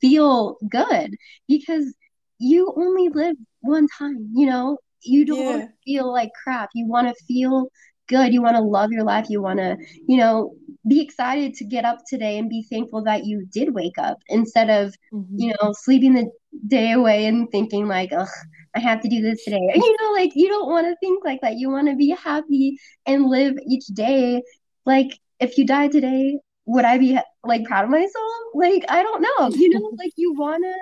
feel 0.00 0.56
good 0.68 1.14
because 1.48 1.94
you 2.38 2.72
only 2.76 3.08
live 3.08 3.36
one 3.60 3.88
time, 3.98 4.30
you 4.34 4.46
know? 4.46 4.78
You 5.02 5.24
don't 5.24 5.40
yeah. 5.40 5.50
want 5.50 5.62
to 5.62 5.68
feel 5.84 6.10
like 6.10 6.30
crap. 6.42 6.70
You 6.74 6.86
want 6.86 7.08
to 7.08 7.24
feel 7.24 7.68
good. 8.06 8.32
You 8.32 8.42
want 8.42 8.56
to 8.56 8.62
love 8.62 8.92
your 8.92 9.04
life. 9.04 9.26
You 9.28 9.42
want 9.42 9.58
to, 9.58 9.76
you 10.06 10.16
know, 10.16 10.54
be 10.86 11.00
excited 11.00 11.54
to 11.54 11.64
get 11.64 11.84
up 11.84 12.00
today 12.06 12.38
and 12.38 12.48
be 12.48 12.66
thankful 12.70 13.02
that 13.04 13.24
you 13.24 13.46
did 13.52 13.74
wake 13.74 13.98
up 13.98 14.18
instead 14.28 14.70
of, 14.70 14.94
mm-hmm. 15.12 15.38
you 15.38 15.54
know, 15.60 15.72
sleeping 15.72 16.14
the 16.14 16.30
day 16.66 16.92
away 16.92 17.26
and 17.26 17.50
thinking 17.50 17.88
like, 17.88 18.12
ugh, 18.12 18.28
I 18.74 18.80
have 18.80 19.00
to 19.02 19.08
do 19.08 19.22
this 19.22 19.44
today. 19.44 19.60
You 19.74 19.96
know, 20.00 20.12
like 20.12 20.32
you 20.34 20.48
don't 20.48 20.68
want 20.68 20.86
to 20.86 20.96
think 21.00 21.24
like 21.24 21.40
that. 21.40 21.56
You 21.56 21.70
want 21.70 21.88
to 21.88 21.96
be 21.96 22.10
happy 22.10 22.78
and 23.06 23.26
live 23.26 23.54
each 23.66 23.86
day. 23.86 24.42
Like 24.84 25.18
if 25.40 25.56
you 25.58 25.66
die 25.66 25.88
today, 25.88 26.38
would 26.66 26.84
I 26.84 26.98
be 26.98 27.18
like 27.44 27.64
proud 27.64 27.84
of 27.84 27.90
myself? 27.90 28.32
Like 28.54 28.84
I 28.88 29.02
don't 29.02 29.22
know. 29.22 29.50
You 29.56 29.70
know, 29.70 29.92
like 29.98 30.12
you 30.16 30.34
want 30.34 30.64
to 30.64 30.74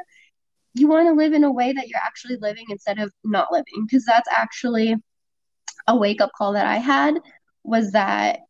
you 0.74 0.88
want 0.88 1.06
to 1.06 1.12
live 1.12 1.34
in 1.34 1.44
a 1.44 1.52
way 1.52 1.72
that 1.72 1.88
you're 1.88 2.00
actually 2.00 2.36
living 2.40 2.64
instead 2.70 2.98
of 2.98 3.12
not 3.24 3.52
living 3.52 3.86
because 3.86 4.04
that's 4.06 4.28
actually 4.30 4.96
a 5.86 5.96
wake 5.96 6.20
up 6.20 6.30
call 6.36 6.52
that 6.52 6.66
I 6.66 6.76
had 6.76 7.14
was 7.64 7.92
that 7.92 8.40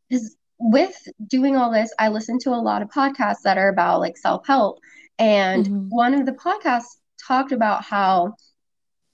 with 0.59 0.97
doing 1.27 1.57
all 1.57 1.73
this 1.73 1.93
I 1.99 2.09
listened 2.09 2.41
to 2.43 2.51
a 2.51 2.61
lot 2.61 2.83
of 2.83 2.89
podcasts 2.89 3.43
that 3.45 3.59
are 3.59 3.69
about 3.69 4.01
like 4.01 4.17
self-help 4.17 4.79
and 5.19 5.67
mm-hmm. 5.67 5.89
one 5.89 6.15
of 6.15 6.27
the 6.27 6.33
podcasts 6.33 6.97
talked 7.27 7.53
about 7.53 7.85
how 7.85 8.35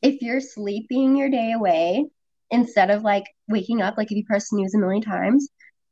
if 0.02 0.22
you're 0.22 0.40
sleeping 0.40 1.16
your 1.16 1.30
day 1.30 1.52
away 1.52 2.04
instead 2.50 2.90
of 2.90 3.02
like 3.02 3.24
waking 3.48 3.80
up 3.82 3.96
like 3.96 4.10
if 4.10 4.16
you 4.16 4.24
press 4.24 4.48
snooze 4.48 4.74
a 4.74 4.78
million 4.78 5.02
times 5.02 5.48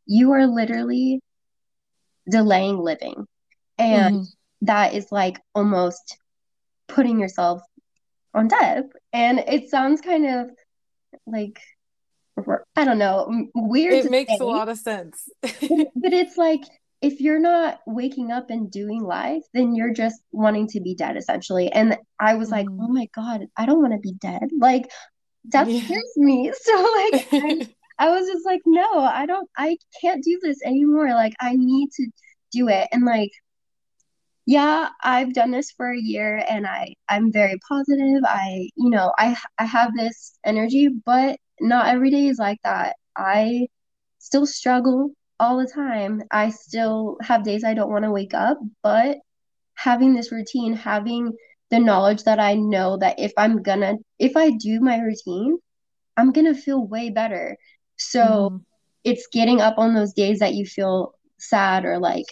you 0.06 0.32
are 0.32 0.46
literally 0.46 1.20
delaying 2.30 2.78
living 2.78 3.26
and 3.78 4.16
mm-hmm. 4.16 4.66
that 4.66 4.94
is 4.94 5.10
like 5.10 5.40
almost 5.54 6.18
putting 6.88 7.18
yourself 7.20 7.62
on 8.34 8.48
death. 8.48 8.84
And 9.12 9.38
it 9.40 9.70
sounds 9.70 10.00
kind 10.00 10.26
of 10.26 10.50
like 11.26 11.60
I 12.76 12.84
don't 12.84 12.98
know, 12.98 13.48
weird. 13.54 14.04
It 14.04 14.10
makes 14.10 14.30
say, 14.30 14.38
a 14.40 14.44
lot 14.44 14.68
of 14.68 14.78
sense. 14.78 15.28
but 15.42 16.12
it's 16.12 16.36
like 16.36 16.62
if 17.02 17.20
you're 17.20 17.40
not 17.40 17.80
waking 17.86 18.32
up 18.32 18.50
and 18.50 18.70
doing 18.70 19.02
life, 19.02 19.42
then 19.52 19.74
you're 19.74 19.92
just 19.92 20.20
wanting 20.32 20.66
to 20.68 20.80
be 20.80 20.94
dead 20.94 21.16
essentially. 21.16 21.70
And 21.70 21.96
I 22.18 22.34
was 22.34 22.50
like, 22.50 22.66
mm. 22.66 22.78
oh 22.82 22.88
my 22.88 23.08
God, 23.14 23.46
I 23.56 23.66
don't 23.66 23.80
want 23.80 23.92
to 23.92 23.98
be 23.98 24.12
dead. 24.14 24.48
Like 24.58 24.90
that 25.46 25.68
yeah. 25.68 25.82
scares 25.82 26.12
me. 26.16 26.52
So 26.60 26.72
like 26.72 27.28
I, 27.32 27.68
I 27.98 28.10
was 28.10 28.26
just 28.26 28.44
like, 28.44 28.62
no, 28.66 28.98
I 29.00 29.26
don't 29.26 29.48
I 29.56 29.78
can't 30.00 30.22
do 30.22 30.38
this 30.42 30.58
anymore. 30.64 31.08
Like 31.10 31.34
I 31.40 31.54
need 31.54 31.90
to 31.92 32.06
do 32.52 32.68
it. 32.68 32.88
And 32.92 33.04
like 33.04 33.30
yeah 34.46 34.88
i've 35.02 35.32
done 35.34 35.50
this 35.50 35.70
for 35.72 35.90
a 35.92 36.00
year 36.00 36.44
and 36.48 36.66
i 36.66 36.94
i'm 37.08 37.32
very 37.32 37.58
positive. 37.68 38.22
I 38.24 38.68
you 38.76 38.90
know 38.90 39.12
i 39.18 39.36
i 39.58 39.64
have 39.64 39.92
this 39.94 40.38
energy 40.44 40.88
but 41.04 41.38
not 41.60 41.88
every 41.88 42.10
day 42.10 42.26
is 42.26 42.38
like 42.38 42.58
that. 42.64 42.96
I 43.16 43.68
still 44.18 44.46
struggle 44.46 45.12
all 45.40 45.58
the 45.58 45.70
time. 45.72 46.22
I 46.30 46.50
still 46.50 47.16
have 47.22 47.44
days 47.44 47.64
i 47.64 47.74
don't 47.74 47.90
want 47.90 48.04
to 48.04 48.10
wake 48.12 48.34
up 48.34 48.58
but 48.82 49.18
having 49.74 50.14
this 50.14 50.32
routine 50.32 50.72
having 50.74 51.32
the 51.70 51.78
knowledge 51.78 52.22
that 52.24 52.38
i 52.40 52.54
know 52.54 52.96
that 52.96 53.18
if 53.18 53.32
i'm 53.36 53.62
gonna 53.62 53.94
if 54.18 54.36
i 54.36 54.50
do 54.50 54.80
my 54.80 54.98
routine 54.98 55.58
i'm 56.16 56.32
gonna 56.32 56.54
feel 56.54 56.86
way 56.86 57.10
better. 57.10 57.56
So 57.96 58.50
mm. 58.52 58.60
it's 59.04 59.28
getting 59.32 59.60
up 59.60 59.78
on 59.78 59.94
those 59.94 60.12
days 60.12 60.38
that 60.40 60.54
you 60.54 60.66
feel 60.66 61.14
sad 61.38 61.84
or 61.84 61.98
like 61.98 62.26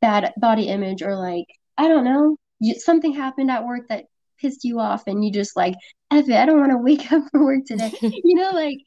bad 0.00 0.32
body 0.36 0.68
image 0.68 1.02
or 1.02 1.16
like 1.16 1.46
I 1.78 1.88
don't 1.88 2.04
know, 2.04 2.36
you, 2.58 2.74
something 2.74 3.12
happened 3.12 3.50
at 3.50 3.66
work 3.66 3.88
that 3.88 4.06
pissed 4.40 4.64
you 4.64 4.80
off 4.80 5.04
and 5.06 5.24
you 5.24 5.32
just 5.32 5.56
like, 5.56 5.74
F 6.10 6.28
it, 6.28 6.36
I 6.36 6.46
don't 6.46 6.60
want 6.60 6.72
to 6.72 6.78
wake 6.78 7.10
up 7.12 7.24
for 7.30 7.44
work 7.44 7.64
today. 7.66 7.92
you 8.00 8.34
know, 8.34 8.50
like 8.50 8.78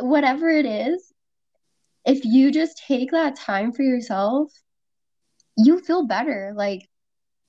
whatever 0.00 0.48
it 0.48 0.66
is, 0.66 1.12
if 2.04 2.24
you 2.24 2.50
just 2.50 2.82
take 2.86 3.10
that 3.10 3.36
time 3.36 3.72
for 3.72 3.82
yourself, 3.82 4.50
you 5.56 5.80
feel 5.80 6.06
better. 6.06 6.52
Like 6.56 6.88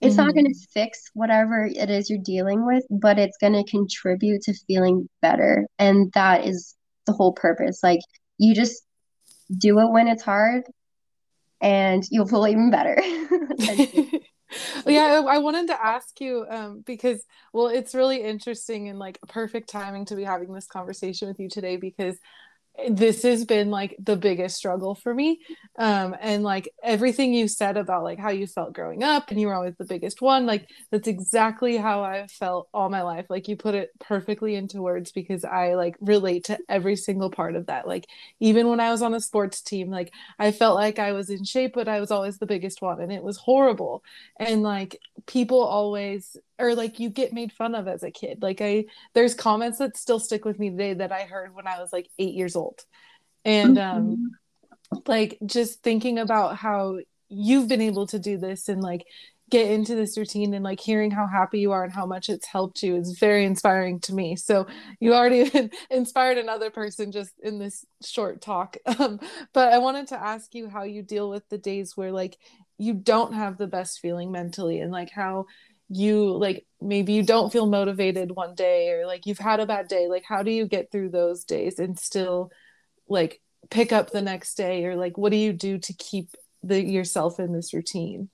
it's 0.01 0.15
mm-hmm. 0.15 0.25
not 0.25 0.33
going 0.33 0.47
to 0.47 0.67
fix 0.73 1.03
whatever 1.13 1.65
it 1.65 1.89
is 1.89 2.09
you're 2.09 2.19
dealing 2.23 2.65
with, 2.65 2.83
but 2.89 3.17
it's 3.17 3.37
going 3.37 3.53
to 3.53 3.69
contribute 3.69 4.41
to 4.43 4.53
feeling 4.67 5.07
better. 5.21 5.65
And 5.79 6.11
that 6.13 6.45
is 6.45 6.75
the 7.05 7.13
whole 7.13 7.31
purpose. 7.33 7.79
Like 7.81 8.01
you 8.37 8.53
just 8.53 8.83
do 9.57 9.79
it 9.79 9.91
when 9.91 10.07
it's 10.07 10.23
hard 10.23 10.63
and 11.61 12.03
you'll 12.11 12.27
feel 12.27 12.47
even 12.47 12.71
better. 12.71 12.97
yeah 14.85 15.23
i 15.29 15.37
wanted 15.37 15.67
to 15.67 15.85
ask 15.85 16.19
you 16.19 16.45
um, 16.49 16.83
because 16.85 17.23
well 17.53 17.67
it's 17.67 17.95
really 17.95 18.21
interesting 18.21 18.89
and 18.89 18.99
like 18.99 19.17
perfect 19.27 19.69
timing 19.69 20.03
to 20.05 20.15
be 20.15 20.23
having 20.23 20.51
this 20.53 20.67
conversation 20.67 21.27
with 21.27 21.39
you 21.39 21.47
today 21.47 21.77
because 21.77 22.17
this 22.89 23.23
has 23.23 23.45
been 23.45 23.69
like 23.69 23.95
the 23.99 24.15
biggest 24.15 24.57
struggle 24.57 24.95
for 24.95 25.13
me. 25.13 25.39
Um 25.77 26.15
and 26.19 26.43
like 26.43 26.69
everything 26.83 27.33
you 27.33 27.47
said 27.47 27.77
about 27.77 28.03
like 28.03 28.19
how 28.19 28.29
you 28.29 28.47
felt 28.47 28.73
growing 28.73 29.03
up 29.03 29.29
and 29.31 29.39
you 29.39 29.47
were 29.47 29.53
always 29.53 29.75
the 29.77 29.85
biggest 29.85 30.21
one 30.21 30.45
like 30.45 30.67
that's 30.91 31.07
exactly 31.07 31.77
how 31.77 32.03
i 32.03 32.27
felt 32.27 32.67
all 32.73 32.89
my 32.89 33.01
life. 33.01 33.25
Like 33.29 33.47
you 33.47 33.55
put 33.55 33.75
it 33.75 33.91
perfectly 33.99 34.55
into 34.55 34.81
words 34.81 35.11
because 35.11 35.45
i 35.45 35.75
like 35.75 35.95
relate 36.01 36.45
to 36.45 36.57
every 36.69 36.95
single 36.95 37.29
part 37.29 37.55
of 37.55 37.67
that. 37.67 37.87
Like 37.87 38.07
even 38.39 38.67
when 38.67 38.79
i 38.79 38.91
was 38.91 39.01
on 39.01 39.13
a 39.13 39.21
sports 39.21 39.61
team 39.61 39.89
like 39.89 40.11
i 40.39 40.51
felt 40.51 40.75
like 40.75 40.99
i 40.99 41.11
was 41.11 41.29
in 41.29 41.43
shape 41.43 41.73
but 41.73 41.87
i 41.87 41.99
was 41.99 42.11
always 42.11 42.37
the 42.37 42.45
biggest 42.45 42.81
one 42.81 43.01
and 43.01 43.11
it 43.11 43.23
was 43.23 43.37
horrible. 43.37 44.03
And 44.39 44.63
like 44.63 44.99
people 45.27 45.61
always 45.63 46.37
or 46.61 46.75
like 46.75 46.99
you 46.99 47.09
get 47.09 47.33
made 47.33 47.51
fun 47.51 47.75
of 47.75 47.87
as 47.87 48.03
a 48.03 48.11
kid. 48.11 48.41
Like 48.41 48.61
I 48.61 48.85
there's 49.13 49.33
comments 49.33 49.79
that 49.79 49.97
still 49.97 50.19
stick 50.19 50.45
with 50.45 50.59
me 50.59 50.69
today 50.69 50.93
that 50.95 51.11
I 51.11 51.23
heard 51.23 51.55
when 51.55 51.67
I 51.67 51.79
was 51.79 51.91
like 51.91 52.09
8 52.19 52.33
years 52.33 52.55
old. 52.55 52.83
And 53.43 53.77
um 53.77 54.07
mm-hmm. 54.07 54.97
like 55.07 55.37
just 55.45 55.81
thinking 55.83 56.19
about 56.19 56.57
how 56.57 56.99
you've 57.29 57.67
been 57.67 57.81
able 57.81 58.07
to 58.07 58.19
do 58.19 58.37
this 58.37 58.69
and 58.69 58.81
like 58.81 59.05
get 59.51 59.69
into 59.69 59.95
this 59.95 60.17
routine 60.17 60.53
and 60.53 60.63
like 60.63 60.79
hearing 60.79 61.11
how 61.11 61.27
happy 61.27 61.59
you 61.59 61.73
are 61.73 61.83
and 61.83 61.91
how 61.93 62.05
much 62.05 62.29
it's 62.29 62.47
helped 62.47 62.81
you 62.81 62.95
is 62.95 63.19
very 63.19 63.45
inspiring 63.45 63.99
to 63.99 64.15
me. 64.15 64.35
So 64.37 64.65
you 64.99 65.13
already 65.13 65.69
inspired 65.91 66.37
another 66.37 66.71
person 66.71 67.11
just 67.11 67.33
in 67.43 67.59
this 67.59 67.85
short 68.03 68.41
talk. 68.41 68.77
Um, 69.01 69.19
but 69.53 69.73
I 69.73 69.79
wanted 69.79 70.07
to 70.09 70.21
ask 70.21 70.53
you 70.53 70.69
how 70.69 70.83
you 70.83 71.01
deal 71.01 71.29
with 71.29 71.47
the 71.49 71.57
days 71.57 71.97
where 71.97 72.11
like 72.11 72.37
you 72.77 72.93
don't 72.93 73.33
have 73.33 73.57
the 73.57 73.65
best 73.65 73.99
feeling 73.99 74.31
mentally 74.31 74.79
and 74.79 74.91
like 74.91 75.09
how 75.09 75.47
you 75.93 76.37
like 76.37 76.65
maybe 76.79 77.13
you 77.13 77.23
don't 77.23 77.51
feel 77.51 77.67
motivated 77.67 78.31
one 78.31 78.55
day 78.55 78.91
or 78.91 79.05
like 79.05 79.25
you've 79.25 79.37
had 79.37 79.59
a 79.59 79.65
bad 79.65 79.87
day 79.87 80.07
like 80.07 80.23
how 80.25 80.41
do 80.41 80.49
you 80.49 80.65
get 80.65 80.91
through 80.91 81.09
those 81.09 81.43
days 81.43 81.79
and 81.79 81.99
still 81.99 82.51
like 83.09 83.41
pick 83.69 83.91
up 83.91 84.09
the 84.11 84.21
next 84.21 84.55
day? 84.55 84.85
Or 84.85 84.95
like 84.95 85.17
what 85.17 85.31
do 85.31 85.37
you 85.37 85.53
do 85.53 85.77
to 85.77 85.93
keep 85.93 86.29
the 86.63 86.81
yourself 86.81 87.39
in 87.39 87.53
this 87.53 87.73
routine? 87.73 88.29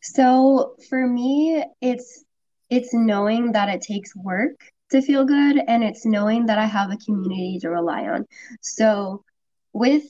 So 0.00 0.76
for 0.88 1.06
me 1.06 1.64
it's 1.80 2.24
it's 2.70 2.94
knowing 2.94 3.52
that 3.52 3.68
it 3.68 3.80
takes 3.80 4.14
work 4.14 4.60
to 4.90 5.02
feel 5.02 5.24
good 5.24 5.58
and 5.66 5.82
it's 5.82 6.06
knowing 6.06 6.46
that 6.46 6.58
i 6.58 6.64
have 6.64 6.90
a 6.90 6.96
community 6.96 7.58
to 7.60 7.70
rely 7.70 8.06
on. 8.06 8.26
So 8.62 9.24
with 9.72 10.04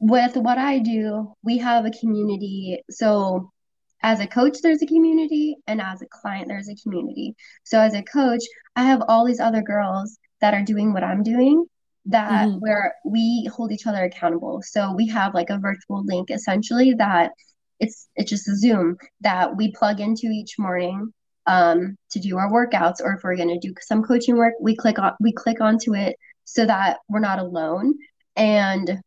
with 0.00 0.36
what 0.36 0.58
i 0.58 0.78
do 0.78 1.32
we 1.42 1.58
have 1.58 1.84
a 1.84 1.90
community. 1.90 2.82
So 2.90 3.52
as 4.02 4.20
a 4.20 4.26
coach, 4.26 4.58
there's 4.62 4.82
a 4.82 4.86
community, 4.86 5.56
and 5.66 5.80
as 5.80 6.02
a 6.02 6.06
client, 6.06 6.48
there's 6.48 6.68
a 6.68 6.76
community. 6.76 7.34
So, 7.64 7.80
as 7.80 7.94
a 7.94 8.02
coach, 8.02 8.42
I 8.76 8.84
have 8.84 9.02
all 9.08 9.24
these 9.24 9.40
other 9.40 9.62
girls 9.62 10.18
that 10.40 10.54
are 10.54 10.62
doing 10.62 10.92
what 10.92 11.04
I'm 11.04 11.22
doing 11.22 11.66
that 12.08 12.48
mm-hmm. 12.48 12.58
where 12.58 12.94
we 13.04 13.48
hold 13.54 13.70
each 13.70 13.86
other 13.86 14.04
accountable. 14.04 14.62
So 14.62 14.94
we 14.94 15.06
have 15.08 15.34
like 15.34 15.50
a 15.50 15.58
virtual 15.58 16.04
link 16.04 16.30
essentially 16.30 16.94
that 16.94 17.32
it's 17.80 18.08
it's 18.16 18.30
just 18.30 18.48
a 18.48 18.56
Zoom 18.56 18.96
that 19.20 19.56
we 19.56 19.72
plug 19.72 20.00
into 20.00 20.26
each 20.26 20.58
morning 20.58 21.12
um, 21.46 21.96
to 22.10 22.18
do 22.18 22.36
our 22.36 22.50
workouts, 22.50 23.00
or 23.00 23.14
if 23.14 23.20
we're 23.22 23.36
going 23.36 23.48
to 23.48 23.68
do 23.68 23.74
some 23.80 24.02
coaching 24.02 24.36
work, 24.36 24.54
we 24.60 24.74
click 24.74 24.98
on 24.98 25.12
we 25.20 25.32
click 25.32 25.60
onto 25.60 25.94
it 25.94 26.16
so 26.44 26.66
that 26.66 26.98
we're 27.08 27.20
not 27.20 27.38
alone. 27.38 27.94
And 28.36 29.00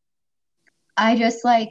I 0.96 1.18
just 1.18 1.44
like 1.44 1.70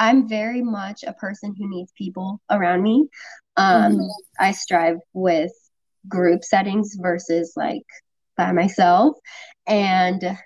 I'm 0.00 0.28
very 0.28 0.62
much 0.62 1.04
a 1.06 1.12
person 1.12 1.54
who 1.56 1.68
needs 1.68 1.92
people 1.92 2.40
around 2.50 2.82
me. 2.82 3.08
Um, 3.56 3.92
mm-hmm. 3.92 4.06
I 4.38 4.52
strive 4.52 4.96
with 5.12 5.52
group 6.08 6.42
settings 6.42 6.96
versus 6.98 7.52
like 7.54 7.84
by 8.34 8.52
myself, 8.52 9.18
and 9.66 10.38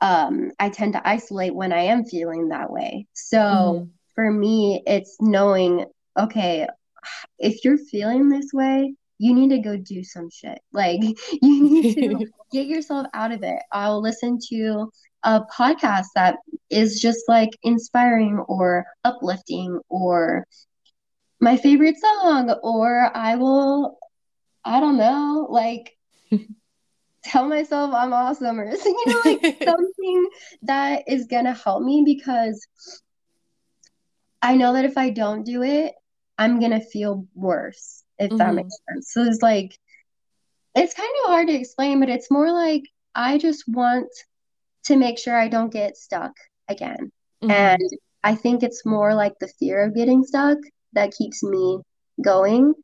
um, 0.00 0.50
I 0.58 0.70
tend 0.70 0.94
to 0.94 1.06
isolate 1.06 1.54
when 1.54 1.74
I 1.74 1.84
am 1.84 2.06
feeling 2.06 2.48
that 2.48 2.70
way. 2.70 3.06
So 3.12 3.38
mm-hmm. 3.38 3.84
for 4.14 4.30
me, 4.30 4.82
it's 4.86 5.18
knowing 5.20 5.84
okay, 6.18 6.66
if 7.38 7.64
you're 7.64 7.76
feeling 7.76 8.30
this 8.30 8.50
way, 8.54 8.94
you 9.18 9.34
need 9.34 9.50
to 9.50 9.58
go 9.58 9.76
do 9.76 10.02
some 10.02 10.30
shit. 10.30 10.58
Like 10.72 11.00
you 11.42 11.62
need 11.70 11.94
to 11.96 12.26
get 12.52 12.66
yourself 12.66 13.08
out 13.12 13.32
of 13.32 13.42
it. 13.42 13.62
I'll 13.70 14.00
listen 14.00 14.38
to 14.48 14.90
a 15.24 15.40
podcast 15.40 16.06
that 16.14 16.36
is 16.70 17.00
just 17.00 17.20
like 17.28 17.50
inspiring 17.62 18.38
or 18.46 18.86
uplifting 19.04 19.80
or 19.88 20.46
my 21.40 21.56
favorite 21.56 21.96
song 21.98 22.50
or 22.62 23.10
I 23.14 23.36
will 23.36 23.98
I 24.64 24.80
don't 24.80 24.96
know, 24.96 25.46
like 25.50 25.96
tell 27.24 27.48
myself 27.48 27.92
I'm 27.94 28.12
awesome 28.12 28.60
or 28.60 28.70
you 28.84 29.04
know 29.06 29.20
like 29.24 29.40
something 29.64 30.28
that 30.62 31.04
is 31.08 31.26
going 31.26 31.44
to 31.44 31.52
help 31.52 31.82
me 31.82 32.02
because 32.04 32.66
I 34.42 34.56
know 34.56 34.74
that 34.74 34.84
if 34.84 34.98
I 34.98 35.10
don't 35.10 35.44
do 35.44 35.62
it, 35.62 35.94
I'm 36.36 36.60
going 36.60 36.72
to 36.72 36.80
feel 36.80 37.26
worse 37.34 38.04
if 38.18 38.28
mm-hmm. 38.28 38.38
that 38.38 38.54
makes 38.54 38.76
sense. 38.90 39.12
So 39.12 39.22
it's 39.22 39.42
like 39.42 39.78
it's 40.74 40.94
kind 40.94 41.10
of 41.22 41.30
hard 41.30 41.48
to 41.48 41.54
explain, 41.54 42.00
but 42.00 42.10
it's 42.10 42.30
more 42.30 42.52
like 42.52 42.82
I 43.14 43.38
just 43.38 43.64
want 43.66 44.08
to 44.84 44.96
make 44.96 45.18
sure 45.18 45.36
I 45.36 45.48
don't 45.48 45.72
get 45.72 45.96
stuck 45.96 46.32
again. 46.68 47.10
Mm-hmm. 47.42 47.50
And 47.50 47.90
I 48.22 48.34
think 48.34 48.62
it's 48.62 48.86
more 48.86 49.14
like 49.14 49.34
the 49.38 49.48
fear 49.48 49.84
of 49.84 49.94
getting 49.94 50.24
stuck 50.24 50.58
that 50.92 51.12
keeps 51.12 51.42
me 51.42 51.78
going. 52.22 52.74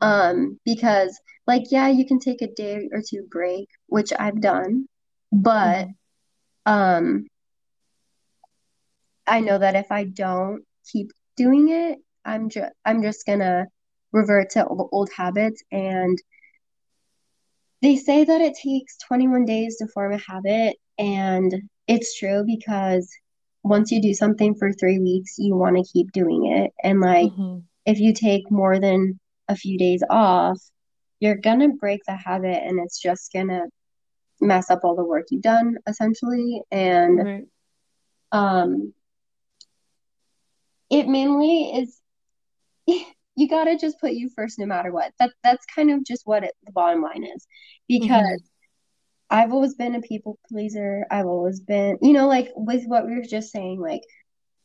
Um, 0.00 0.58
because 0.64 1.18
like 1.46 1.64
yeah, 1.70 1.88
you 1.88 2.06
can 2.06 2.18
take 2.18 2.42
a 2.42 2.52
day 2.52 2.88
or 2.92 3.00
two 3.06 3.26
break, 3.30 3.68
which 3.86 4.12
I've 4.18 4.40
done, 4.40 4.86
but 5.32 5.86
mm-hmm. 5.86 6.72
um 6.72 7.26
I 9.26 9.40
know 9.40 9.58
that 9.58 9.74
if 9.74 9.90
I 9.90 10.04
don't 10.04 10.64
keep 10.92 11.10
doing 11.36 11.70
it, 11.70 11.98
I'm 12.24 12.48
just 12.48 12.72
I'm 12.84 13.02
just 13.02 13.26
gonna 13.26 13.66
revert 14.12 14.50
to 14.50 14.66
old 14.66 15.10
habits 15.16 15.62
and 15.72 16.20
they 17.82 17.96
say 17.96 18.24
that 18.24 18.40
it 18.40 18.54
takes 18.62 18.96
21 19.08 19.44
days 19.44 19.76
to 19.76 19.88
form 19.88 20.12
a 20.12 20.18
habit 20.18 20.76
and 20.98 21.54
it's 21.86 22.18
true 22.18 22.44
because 22.46 23.10
once 23.62 23.90
you 23.90 24.00
do 24.00 24.14
something 24.14 24.54
for 24.54 24.72
three 24.72 24.98
weeks 24.98 25.34
you 25.38 25.54
want 25.54 25.76
to 25.76 25.92
keep 25.92 26.12
doing 26.12 26.46
it 26.46 26.70
and 26.82 27.00
like 27.00 27.30
mm-hmm. 27.30 27.58
if 27.86 27.98
you 27.98 28.12
take 28.12 28.50
more 28.50 28.78
than 28.78 29.18
a 29.48 29.56
few 29.56 29.78
days 29.78 30.02
off 30.10 30.58
you're 31.20 31.36
gonna 31.36 31.68
break 31.68 32.00
the 32.06 32.14
habit 32.14 32.62
and 32.62 32.78
it's 32.78 33.00
just 33.00 33.32
gonna 33.32 33.64
mess 34.40 34.70
up 34.70 34.80
all 34.84 34.96
the 34.96 35.04
work 35.04 35.26
you've 35.30 35.42
done 35.42 35.76
essentially 35.86 36.60
and 36.70 37.18
right. 37.24 37.44
um 38.32 38.92
it 40.90 41.08
mainly 41.08 41.72
is 41.74 42.00
you 43.36 43.48
got 43.48 43.64
to 43.64 43.76
just 43.76 44.00
put 44.00 44.12
you 44.12 44.28
first 44.34 44.58
no 44.58 44.66
matter 44.66 44.92
what. 44.92 45.12
That 45.18 45.30
that's 45.42 45.64
kind 45.66 45.90
of 45.90 46.04
just 46.04 46.26
what 46.26 46.44
it, 46.44 46.52
the 46.64 46.72
bottom 46.72 47.02
line 47.02 47.24
is. 47.24 47.46
Because 47.88 48.12
mm-hmm. 48.22 48.53
I've 49.30 49.52
always 49.52 49.74
been 49.74 49.94
a 49.94 50.00
people 50.00 50.38
pleaser. 50.48 51.06
I've 51.10 51.26
always 51.26 51.60
been, 51.60 51.98
you 52.02 52.12
know, 52.12 52.28
like 52.28 52.50
with 52.54 52.84
what 52.86 53.06
we 53.06 53.16
were 53.16 53.24
just 53.28 53.50
saying, 53.50 53.80
like 53.80 54.02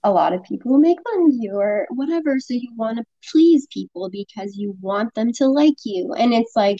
a 0.04 0.12
lot 0.12 0.34
of 0.34 0.44
people 0.44 0.78
make 0.78 0.98
fun 1.04 1.28
of 1.28 1.34
you 1.34 1.56
or 1.56 1.88
whatever. 1.90 2.40
So 2.40 2.54
you 2.54 2.72
want 2.76 2.98
to 2.98 3.06
please 3.32 3.68
people 3.72 4.10
because 4.10 4.56
you 4.56 4.76
want 4.82 5.14
them 5.16 5.32
to 5.34 5.48
like 5.48 5.76
you. 5.86 6.14
And 6.14 6.34
it's 6.34 6.56
like, 6.56 6.80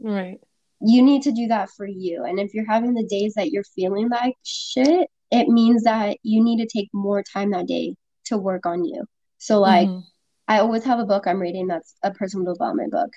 right. 0.00 0.38
You 0.80 1.02
need 1.02 1.22
to 1.22 1.32
do 1.32 1.46
that 1.46 1.70
for 1.70 1.86
you. 1.86 2.24
And 2.24 2.38
if 2.38 2.52
you're 2.52 2.70
having 2.70 2.92
the 2.92 3.06
days 3.06 3.32
that 3.34 3.50
you're 3.50 3.64
feeling 3.64 4.10
like 4.10 4.34
shit, 4.44 5.08
it 5.30 5.48
means 5.48 5.84
that 5.84 6.18
you 6.22 6.44
need 6.44 6.58
to 6.58 6.68
take 6.68 6.90
more 6.92 7.22
time 7.22 7.52
that 7.52 7.66
day 7.66 7.94
to 8.26 8.36
work 8.36 8.66
on 8.66 8.84
you. 8.84 9.06
So, 9.38 9.58
like, 9.58 9.88
mm-hmm 9.88 10.00
I 10.48 10.60
always 10.60 10.84
have 10.84 11.00
a 11.00 11.06
book 11.06 11.26
I'm 11.26 11.40
reading 11.40 11.66
that's 11.66 11.94
a 12.02 12.12
personal 12.12 12.52
development 12.52 12.92
book. 12.92 13.10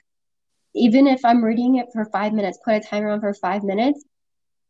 Even 0.76 1.08
if 1.08 1.26
I'm 1.26 1.44
reading 1.44 1.76
it 1.76 1.88
for 1.94 2.06
five 2.06 2.34
minutes, 2.34 2.60
put 2.64 2.76
a 2.76 2.80
timer 2.80 3.10
on 3.10 3.22
for 3.22 3.34
five 3.34 3.64
minutes, 3.64 4.04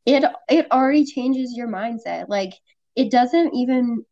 it 0.05 0.23
it 0.49 0.71
already 0.71 1.05
changes 1.05 1.55
your 1.55 1.67
mindset. 1.67 2.29
Like 2.29 2.53
it 2.95 3.11
doesn't 3.11 3.53
even 3.55 4.05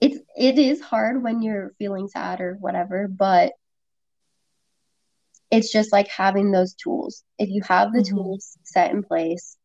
it's 0.00 0.18
it 0.36 0.58
is 0.58 0.80
hard 0.80 1.22
when 1.22 1.42
you're 1.42 1.74
feeling 1.78 2.08
sad 2.08 2.40
or 2.40 2.54
whatever, 2.60 3.08
but 3.08 3.52
it's 5.50 5.72
just 5.72 5.92
like 5.92 6.08
having 6.08 6.50
those 6.50 6.74
tools. 6.74 7.24
If 7.38 7.48
you 7.48 7.62
have 7.68 7.92
the 7.92 8.00
mm-hmm. 8.00 8.16
tools 8.16 8.58
set 8.64 8.90
in 8.90 9.02
place, 9.02 9.56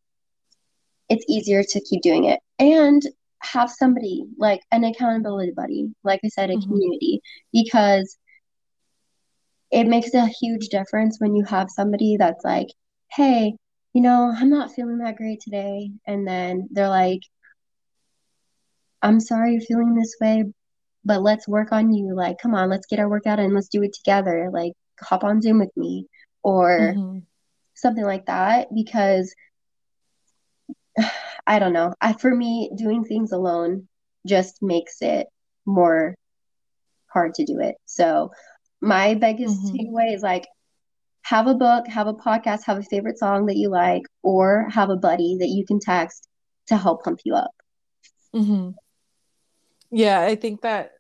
it's 1.10 1.26
easier 1.28 1.64
to 1.64 1.82
keep 1.82 2.02
doing 2.02 2.26
it. 2.26 2.40
And 2.60 3.02
have 3.42 3.70
somebody 3.70 4.24
like 4.38 4.62
an 4.72 4.86
accountability 4.86 5.52
buddy, 5.52 5.94
like 6.04 6.22
I 6.24 6.30
said, 6.30 6.50
a 6.50 6.54
mm-hmm. 6.54 6.70
community, 6.70 7.22
because 7.52 8.18
it 9.74 9.88
makes 9.88 10.14
a 10.14 10.28
huge 10.28 10.68
difference 10.68 11.20
when 11.20 11.36
you 11.36 11.44
have 11.46 11.68
somebody 11.70 12.16
that's 12.18 12.46
like, 12.46 12.68
hey, 13.12 13.56
you 13.94 14.02
know, 14.02 14.32
I'm 14.34 14.52
not 14.52 14.72
feeling 14.72 15.00
that 15.00 15.16
great 15.16 15.40
today. 15.42 15.90
And 16.06 16.28
then 16.28 16.68
they're 16.72 16.90
like, 16.90 17.22
I'm 19.02 19.20
sorry 19.20 19.54
you're 19.54 19.62
feeling 19.62 19.96
this 19.96 20.16
way, 20.22 20.46
but 21.04 21.24
let's 21.24 21.48
work 21.48 21.72
on 21.72 21.92
you. 21.92 22.16
Like, 22.16 22.38
come 22.38 22.54
on, 22.54 22.70
let's 22.70 22.86
get 22.86 23.00
our 23.00 23.10
workout 23.10 23.40
and 23.40 23.56
let's 23.56 23.68
do 23.68 23.82
it 23.82 23.94
together. 23.94 24.52
Like, 24.54 24.74
hop 25.02 25.24
on 25.24 25.42
Zoom 25.42 25.58
with 25.60 25.76
me 25.76 26.06
or 26.44 26.94
mm-hmm. 26.96 27.20
something 27.74 28.06
like 28.06 28.28
that. 28.28 28.68
Because 28.74 29.34
I 31.48 31.58
don't 31.58 31.74
know. 31.74 31.96
I 32.00 32.14
for 32.14 32.34
me, 32.34 32.72
doing 32.78 33.04
things 33.04 33.32
alone 33.32 33.88
just 34.28 34.62
makes 34.62 35.02
it 35.02 35.26
more 35.66 36.16
hard 37.08 37.34
to 37.36 37.44
do 37.44 37.60
it. 37.60 37.76
So 37.86 38.32
my 38.84 39.16
biggest 39.16 39.64
mm-hmm. 39.64 39.76
takeaway 39.76 40.14
is 40.14 40.22
like 40.22 40.48
have 41.24 41.48
a 41.48 41.56
book, 41.56 41.88
have 41.88 42.08
a 42.08 42.14
podcast, 42.14 42.66
have 42.66 42.78
a 42.78 42.84
favorite 42.84 43.18
song 43.18 43.46
that 43.46 43.56
you 43.56 43.70
like, 43.70 44.04
or 44.22 44.68
have 44.70 44.90
a 44.90 44.98
buddy 44.98 45.38
that 45.40 45.48
you 45.48 45.66
can 45.66 45.80
text 45.80 46.28
to 46.68 46.78
help 46.78 47.04
pump 47.04 47.22
you 47.24 47.34
up. 47.34 47.52
Mm-hmm. 48.36 48.72
Yeah, 49.92 50.22
I 50.22 50.36
think 50.36 50.62
that 50.62 50.92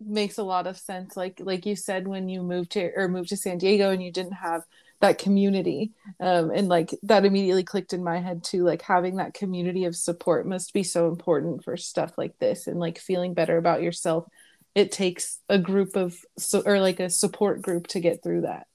makes 0.00 0.38
a 0.38 0.44
lot 0.44 0.66
of 0.66 0.78
sense. 0.78 1.16
Like 1.16 1.40
like 1.40 1.66
you 1.66 1.76
said, 1.76 2.06
when 2.06 2.28
you 2.28 2.42
moved 2.42 2.72
to 2.72 2.92
or 2.94 3.08
moved 3.08 3.30
to 3.30 3.36
San 3.36 3.58
Diego 3.58 3.90
and 3.90 4.02
you 4.02 4.12
didn't 4.12 4.32
have 4.32 4.62
that 5.02 5.18
community 5.18 5.90
um, 6.20 6.52
and 6.52 6.68
like 6.68 6.96
that 7.02 7.24
immediately 7.24 7.64
clicked 7.64 7.92
in 7.92 8.04
my 8.04 8.20
head 8.20 8.44
too 8.44 8.62
like 8.62 8.82
having 8.82 9.16
that 9.16 9.34
community 9.34 9.84
of 9.84 9.96
support 9.96 10.46
must 10.46 10.72
be 10.72 10.84
so 10.84 11.08
important 11.08 11.64
for 11.64 11.76
stuff 11.76 12.16
like 12.16 12.38
this 12.38 12.68
and 12.68 12.78
like 12.78 12.98
feeling 12.98 13.34
better 13.34 13.56
about 13.56 13.82
yourself 13.82 14.28
it 14.74 14.92
takes 14.92 15.38
a 15.48 15.58
group 15.58 15.96
of 15.96 16.16
so 16.38 16.62
or 16.64 16.80
like 16.80 17.00
a 17.00 17.10
support 17.10 17.62
group 17.62 17.86
to 17.88 18.00
get 18.00 18.22
through 18.22 18.42
that 18.42 18.66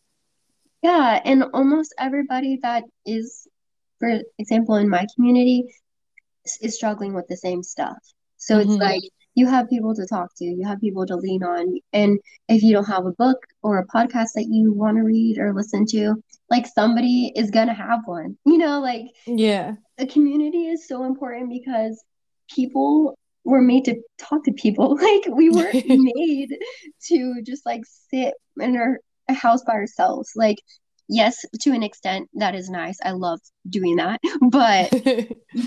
yeah 0.82 1.20
and 1.24 1.44
almost 1.54 1.94
everybody 2.00 2.60
that 2.62 2.84
is 3.06 3.48
for 4.00 4.20
example 4.38 4.76
in 4.76 4.90
my 4.90 5.06
community 5.16 5.66
is 6.62 6.76
struggling 6.76 7.14
with 7.14 7.28
the 7.28 7.38
same 7.38 7.64
stuff 7.64 7.98
so 8.38 8.58
mm-hmm. 8.58 8.72
it's 8.72 8.80
like 8.80 9.04
you 9.38 9.46
have 9.46 9.70
people 9.70 9.94
to 9.94 10.08
talk 10.08 10.34
to, 10.36 10.46
you 10.46 10.66
have 10.66 10.82
people 10.82 11.06
to 11.06 11.16
lean 11.16 11.44
on. 11.44 11.78
And 11.94 12.20
if 12.50 12.64
you 12.64 12.74
don't 12.74 12.88
have 12.88 13.06
a 13.06 13.12
book 13.12 13.38
or 13.62 13.78
a 13.78 13.86
podcast 13.86 14.30
that 14.34 14.48
you 14.50 14.74
want 14.74 14.98
to 14.98 15.04
read 15.04 15.38
or 15.38 15.54
listen 15.54 15.86
to, 15.92 16.16
like 16.50 16.66
somebody 16.66 17.32
is 17.36 17.52
going 17.52 17.68
to 17.68 17.74
have 17.74 18.00
one. 18.06 18.36
You 18.48 18.58
know, 18.58 18.82
like, 18.82 19.06
yeah, 19.28 19.74
the 20.00 20.08
community 20.08 20.66
is 20.66 20.88
so 20.88 21.04
important 21.04 21.52
because 21.52 22.04
people 22.50 23.16
were 23.44 23.62
made 23.62 23.86
to 23.86 23.96
talk 24.18 24.44
to 24.46 24.52
people. 24.52 24.98
Like, 25.02 25.36
we 25.36 25.50
weren't 25.52 25.86
made 25.88 26.58
to 27.08 27.42
just 27.46 27.66
like 27.66 27.82
sit 28.12 28.34
in 28.60 28.76
our 28.76 29.00
house 29.30 29.64
by 29.64 29.74
ourselves. 29.74 30.32
Like, 30.36 30.58
yes 31.10 31.46
to 31.62 31.72
an 31.72 31.84
extent 31.84 32.28
that 32.34 32.54
is 32.54 32.70
nice 32.70 32.98
i 33.06 33.12
love 33.12 33.40
doing 33.70 33.96
that 33.96 34.20
but 34.52 34.90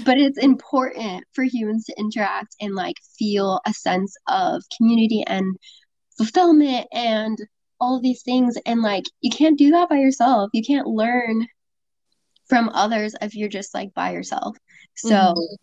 but 0.04 0.18
it's 0.18 0.36
important 0.36 1.24
for 1.32 1.44
humans 1.44 1.86
to 1.86 1.94
interact 1.98 2.54
and 2.60 2.74
like 2.74 2.96
feel 3.18 3.58
a 3.64 3.72
sense 3.72 4.14
of 4.28 4.62
community 4.76 5.24
and 5.26 5.56
fulfillment 6.18 6.86
and 6.92 7.38
all 7.80 8.02
these 8.02 8.22
things 8.22 8.58
and 8.66 8.82
like 8.82 9.04
you 9.22 9.30
can't 9.30 9.56
do 9.56 9.70
that 9.70 9.88
by 9.88 9.96
yourself 9.96 10.50
you 10.52 10.62
can't 10.62 10.86
learn 10.86 11.46
from 12.50 12.68
others 12.70 13.14
if 13.22 13.34
you're 13.34 13.48
just 13.48 13.72
like 13.72 13.94
by 13.94 14.10
yourself. 14.12 14.58
So 14.96 15.08
mm-hmm. 15.08 15.54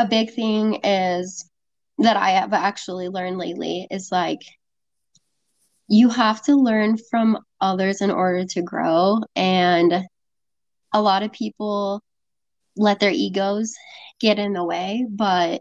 A 0.00 0.06
big 0.06 0.32
thing 0.32 0.80
is 0.82 1.48
that 1.98 2.16
I 2.16 2.30
have 2.30 2.54
actually 2.54 3.08
learned 3.08 3.36
lately 3.36 3.86
is 3.90 4.10
like 4.10 4.40
you 5.88 6.08
have 6.08 6.42
to 6.44 6.56
learn 6.56 6.96
from 7.10 7.38
others 7.60 8.00
in 8.00 8.10
order 8.10 8.46
to 8.46 8.62
grow 8.62 9.18
and 9.36 9.92
a 10.92 11.02
lot 11.02 11.22
of 11.22 11.32
people 11.32 12.02
let 12.76 12.98
their 12.98 13.10
egos 13.10 13.74
get 14.20 14.38
in 14.38 14.54
the 14.54 14.64
way, 14.64 15.06
but 15.08 15.60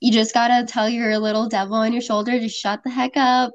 you 0.00 0.12
just 0.12 0.32
got 0.32 0.48
to 0.48 0.72
tell 0.72 0.88
your 0.88 1.18
little 1.18 1.48
devil 1.48 1.74
on 1.74 1.92
your 1.92 2.02
shoulder 2.02 2.38
to 2.38 2.48
shut 2.48 2.84
the 2.84 2.90
heck 2.90 3.16
up 3.16 3.50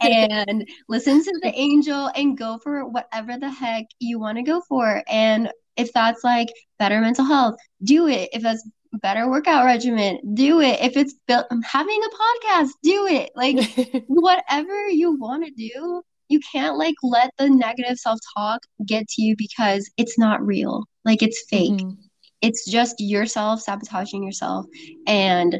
and 0.00 0.68
listen 0.88 1.22
to 1.22 1.40
the 1.42 1.52
angel 1.54 2.10
and 2.16 2.36
go 2.36 2.58
for 2.58 2.88
whatever 2.88 3.38
the 3.38 3.50
heck 3.50 3.84
you 4.00 4.18
want 4.18 4.36
to 4.38 4.42
go 4.42 4.60
for. 4.68 5.04
And 5.08 5.52
if 5.78 5.92
that's 5.92 6.22
like 6.24 6.48
better 6.78 7.00
mental 7.00 7.24
health, 7.24 7.56
do 7.82 8.06
it. 8.08 8.28
If 8.32 8.42
that's 8.42 8.68
better 8.92 9.30
workout 9.30 9.64
regimen, 9.64 10.18
do 10.34 10.60
it. 10.60 10.80
If 10.80 10.96
it's 10.96 11.14
built 11.26 11.46
having 11.64 12.00
a 12.02 12.08
podcast, 12.08 12.70
do 12.82 13.06
it. 13.06 13.30
Like 13.34 14.04
whatever 14.08 14.88
you 14.88 15.16
want 15.16 15.44
to 15.46 15.50
do, 15.52 16.02
you 16.28 16.40
can't 16.40 16.76
like 16.76 16.94
let 17.02 17.30
the 17.38 17.48
negative 17.48 17.98
self-talk 17.98 18.60
get 18.86 19.08
to 19.08 19.22
you 19.22 19.34
because 19.38 19.90
it's 19.96 20.18
not 20.18 20.44
real. 20.44 20.84
Like 21.04 21.22
it's 21.22 21.44
fake. 21.48 21.72
Mm-hmm. 21.72 22.00
It's 22.42 22.70
just 22.70 22.96
yourself 22.98 23.60
sabotaging 23.60 24.22
yourself. 24.22 24.66
And 25.06 25.58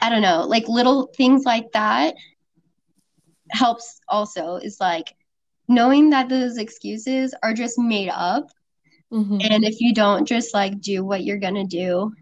I 0.00 0.10
don't 0.10 0.22
know, 0.22 0.42
like 0.46 0.68
little 0.68 1.10
things 1.16 1.44
like 1.44 1.72
that 1.72 2.14
helps 3.50 4.00
also 4.08 4.56
is 4.56 4.78
like 4.80 5.14
knowing 5.68 6.10
that 6.10 6.28
those 6.28 6.56
excuses 6.56 7.34
are 7.42 7.52
just 7.52 7.78
made 7.78 8.10
up. 8.10 8.50
Mm-hmm. 9.12 9.38
And 9.40 9.64
if 9.64 9.80
you 9.80 9.94
don't 9.94 10.26
just 10.26 10.52
like 10.54 10.80
do 10.80 11.04
what 11.04 11.24
you're 11.24 11.38
going 11.38 11.54
to 11.54 11.64
do, 11.64 12.12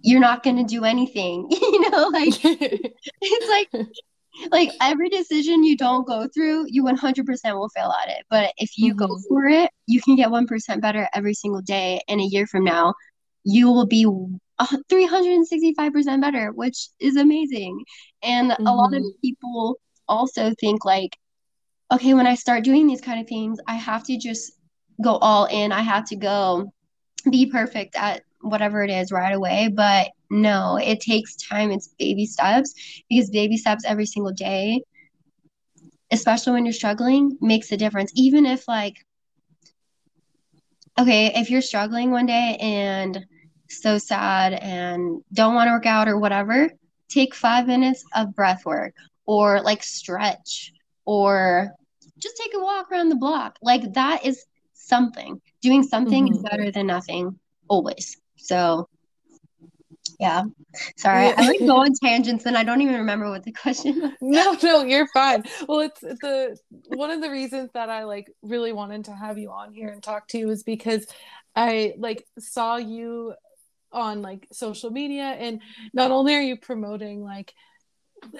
you're 0.00 0.20
not 0.20 0.42
going 0.42 0.56
to 0.56 0.64
do 0.64 0.84
anything. 0.84 1.46
you 1.50 1.90
know, 1.90 2.08
like 2.08 2.34
it's 2.44 3.72
like 3.74 3.86
like 4.50 4.70
every 4.80 5.08
decision 5.08 5.64
you 5.64 5.76
don't 5.76 6.06
go 6.06 6.28
through, 6.32 6.66
you 6.68 6.84
100% 6.84 7.26
will 7.54 7.68
fail 7.70 7.92
at 8.02 8.08
it. 8.08 8.24
But 8.30 8.52
if 8.56 8.78
you 8.78 8.94
mm-hmm. 8.94 9.06
go 9.06 9.18
for 9.28 9.46
it, 9.46 9.70
you 9.86 10.00
can 10.00 10.16
get 10.16 10.28
1% 10.28 10.80
better 10.80 11.08
every 11.14 11.34
single 11.34 11.62
day. 11.62 12.00
And 12.08 12.20
a 12.20 12.24
year 12.24 12.46
from 12.46 12.64
now, 12.64 12.94
you 13.44 13.70
will 13.70 13.86
be 13.86 14.06
365% 14.60 16.20
better, 16.20 16.52
which 16.52 16.88
is 17.00 17.16
amazing. 17.16 17.84
And 18.22 18.52
mm-hmm. 18.52 18.66
a 18.66 18.74
lot 18.74 18.94
of 18.94 19.02
mm-hmm. 19.02 19.20
people 19.22 19.78
also 20.08 20.52
think, 20.60 20.84
like, 20.84 21.16
okay, 21.92 22.14
when 22.14 22.26
I 22.26 22.34
start 22.34 22.64
doing 22.64 22.86
these 22.86 23.00
kind 23.00 23.20
of 23.20 23.26
things, 23.26 23.58
I 23.66 23.74
have 23.74 24.04
to 24.04 24.16
just 24.16 24.52
go 25.02 25.16
all 25.16 25.46
in. 25.46 25.72
I 25.72 25.80
have 25.82 26.04
to 26.06 26.16
go 26.16 26.72
be 27.30 27.46
perfect 27.46 27.96
at 27.96 28.22
whatever 28.40 28.82
it 28.82 28.90
is 28.90 29.12
right 29.12 29.34
away. 29.34 29.68
But 29.72 30.08
no, 30.30 30.76
it 30.76 31.00
takes 31.00 31.36
time. 31.36 31.70
It's 31.70 31.88
baby 31.98 32.26
steps 32.26 32.74
because 33.08 33.30
baby 33.30 33.56
steps 33.56 33.84
every 33.86 34.06
single 34.06 34.32
day, 34.32 34.82
especially 36.10 36.52
when 36.52 36.64
you're 36.64 36.72
struggling, 36.72 37.36
makes 37.40 37.72
a 37.72 37.76
difference. 37.76 38.12
Even 38.14 38.46
if, 38.46 38.66
like, 38.68 38.96
okay, 40.98 41.32
if 41.34 41.50
you're 41.50 41.62
struggling 41.62 42.10
one 42.10 42.26
day 42.26 42.56
and 42.60 43.18
so 43.68 43.98
sad 43.98 44.54
and 44.54 45.22
don't 45.32 45.54
want 45.54 45.68
to 45.68 45.72
work 45.72 45.86
out 45.86 46.08
or 46.08 46.18
whatever, 46.18 46.70
take 47.08 47.34
five 47.34 47.66
minutes 47.66 48.04
of 48.14 48.34
breath 48.34 48.64
work 48.64 48.94
or 49.26 49.60
like 49.62 49.82
stretch 49.82 50.72
or 51.04 51.70
just 52.18 52.36
take 52.36 52.52
a 52.54 52.60
walk 52.60 52.90
around 52.90 53.08
the 53.08 53.16
block. 53.16 53.58
Like 53.62 53.94
that 53.94 54.24
is 54.24 54.44
something. 54.90 55.40
Doing 55.62 55.82
something 55.82 56.26
mm-hmm. 56.26 56.36
is 56.36 56.42
better 56.42 56.70
than 56.70 56.86
nothing 56.86 57.38
always. 57.68 58.18
So 58.36 58.88
yeah. 60.20 60.42
Sorry, 60.98 61.28
yeah. 61.28 61.34
I 61.38 61.46
like 61.48 61.60
go 61.60 61.76
on 61.84 61.92
tangents 62.04 62.44
and 62.44 62.56
I 62.56 62.62
don't 62.62 62.82
even 62.82 62.96
remember 62.96 63.30
what 63.30 63.42
the 63.42 63.52
question 63.64 64.00
was. 64.02 64.12
No, 64.20 64.56
no, 64.62 64.82
you're 64.82 65.08
fine. 65.14 65.44
Well, 65.66 65.80
it's 65.80 66.00
the 66.00 66.58
one 66.88 67.10
of 67.10 67.22
the 67.22 67.30
reasons 67.30 67.70
that 67.72 67.88
I 67.88 68.04
like 68.04 68.30
really 68.42 68.72
wanted 68.72 69.06
to 69.06 69.14
have 69.14 69.38
you 69.38 69.50
on 69.50 69.72
here 69.72 69.88
and 69.88 70.02
talk 70.02 70.28
to 70.28 70.38
you 70.38 70.50
is 70.50 70.62
because 70.62 71.06
I 71.56 71.94
like 71.96 72.26
saw 72.38 72.76
you 72.76 73.34
on 73.92 74.22
like 74.22 74.46
social 74.52 74.90
media 74.90 75.24
and 75.24 75.62
not 75.92 76.10
only 76.10 76.34
are 76.34 76.42
you 76.42 76.56
promoting 76.56 77.24
like 77.24 77.54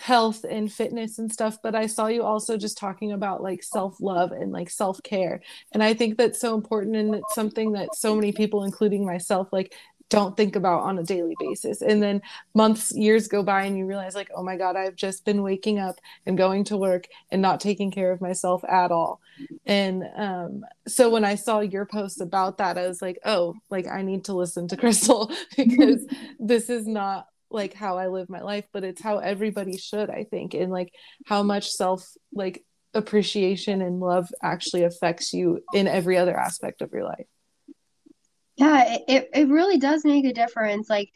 health 0.01 0.45
and 0.45 0.73
fitness 0.73 1.19
and 1.19 1.33
stuff 1.33 1.59
but 1.63 1.75
i 1.75 1.87
saw 1.87 2.07
you 2.07 2.23
also 2.23 2.57
just 2.57 2.79
talking 2.79 3.13
about 3.13 3.43
like 3.43 3.63
self-love 3.63 4.33
and 4.33 4.53
like 4.53 4.71
self-care. 4.71 5.41
And 5.73 5.83
i 5.83 5.95
think 5.95 6.17
that's 6.17 6.41
so 6.41 6.55
important 6.55 6.97
and 6.97 7.15
it's 7.15 7.35
something 7.35 7.73
that 7.73 7.95
so 7.95 8.15
many 8.15 8.33
people 8.33 8.65
including 8.65 9.05
myself 9.05 9.49
like 9.53 9.75
don't 10.11 10.37
think 10.37 10.57
about 10.57 10.83
on 10.83 10.99
a 10.99 11.05
daily 11.05 11.37
basis. 11.39 11.81
And 11.81 12.03
then 12.03 12.21
months 12.53 12.93
years 12.93 13.29
go 13.29 13.43
by 13.43 13.63
and 13.63 13.79
you 13.79 13.87
realize 13.87 14.15
like 14.15 14.31
oh 14.35 14.43
my 14.43 14.57
god 14.57 14.77
i've 14.77 14.97
just 14.97 15.25
been 15.25 15.43
waking 15.43 15.79
up 15.79 16.01
and 16.27 16.37
going 16.37 16.65
to 16.65 16.77
work 16.77 17.07
and 17.31 17.41
not 17.41 17.61
taking 17.61 17.91
care 17.91 18.11
of 18.11 18.21
myself 18.21 18.63
at 18.69 18.91
all. 18.91 19.21
And 19.65 20.05
um, 20.17 20.65
so 20.87 21.09
when 21.09 21.25
i 21.25 21.37
saw 21.37 21.61
your 21.61 21.87
post 21.87 22.21
about 22.21 22.59
that 22.59 22.77
i 22.77 22.87
was 22.87 23.01
like 23.01 23.19
oh 23.25 23.55
like 23.71 23.87
i 23.87 24.03
need 24.03 24.25
to 24.25 24.35
listen 24.35 24.69
to 24.69 24.77
crystal 24.83 25.31
because 25.57 26.05
this 26.39 26.69
is 26.69 26.87
not 26.87 27.29
like 27.51 27.75
how 27.75 27.99
i 27.99 28.09
live 28.09 28.29
my 28.29 28.41
life 28.41 28.65
but 28.73 28.85
it's 28.85 29.03
how 29.03 29.19
everybody 29.19 29.77
should 29.77 30.11
i 30.11 30.25
think 30.25 30.55
and 30.55 30.71
like 30.71 30.93
how 31.27 31.43
much 31.43 31.71
self 31.71 32.07
like 32.33 32.65
appreciation 32.95 33.83
and 33.83 34.01
love 34.01 34.29
actually 34.43 34.83
affects 34.83 35.33
you 35.33 35.61
in 35.73 35.87
every 35.87 36.17
other 36.17 36.37
aspect 36.37 36.83
of 36.83 36.93
your 36.93 37.05
life. 37.05 37.27
Yeah 38.57 38.99
it, 39.09 39.31
it 39.33 39.49
really 39.49 39.79
does 39.79 40.05
make 40.05 40.25
a 40.25 40.33
difference. 40.33 40.91
Like 40.91 41.11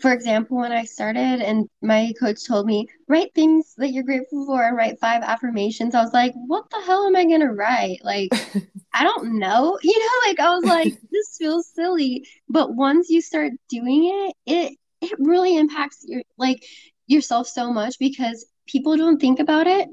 for 0.00 0.12
example 0.12 0.58
when 0.58 0.72
i 0.72 0.84
started 0.84 1.40
and 1.40 1.68
my 1.82 2.12
coach 2.20 2.46
told 2.46 2.66
me 2.66 2.86
write 3.08 3.32
things 3.34 3.74
that 3.78 3.92
you're 3.92 4.04
grateful 4.04 4.44
for 4.46 4.62
and 4.62 4.76
write 4.76 5.00
five 5.00 5.22
affirmations 5.22 5.94
i 5.94 6.02
was 6.02 6.12
like 6.12 6.32
what 6.46 6.68
the 6.70 6.80
hell 6.82 7.06
am 7.06 7.16
i 7.16 7.24
gonna 7.24 7.52
write 7.52 7.98
like 8.04 8.28
i 8.94 9.02
don't 9.02 9.38
know 9.38 9.78
you 9.82 9.98
know 9.98 10.28
like 10.28 10.40
i 10.40 10.54
was 10.54 10.64
like 10.64 10.94
this 11.10 11.36
feels 11.38 11.68
silly 11.74 12.26
but 12.48 12.74
once 12.74 13.08
you 13.08 13.20
start 13.20 13.52
doing 13.68 14.04
it 14.04 14.34
it 14.46 14.78
it 15.00 15.12
really 15.18 15.56
impacts 15.56 16.04
your 16.06 16.22
like 16.36 16.64
yourself 17.06 17.46
so 17.48 17.72
much 17.72 17.98
because 17.98 18.46
people 18.66 18.96
don't 18.96 19.20
think 19.20 19.40
about 19.40 19.66
it 19.66 19.88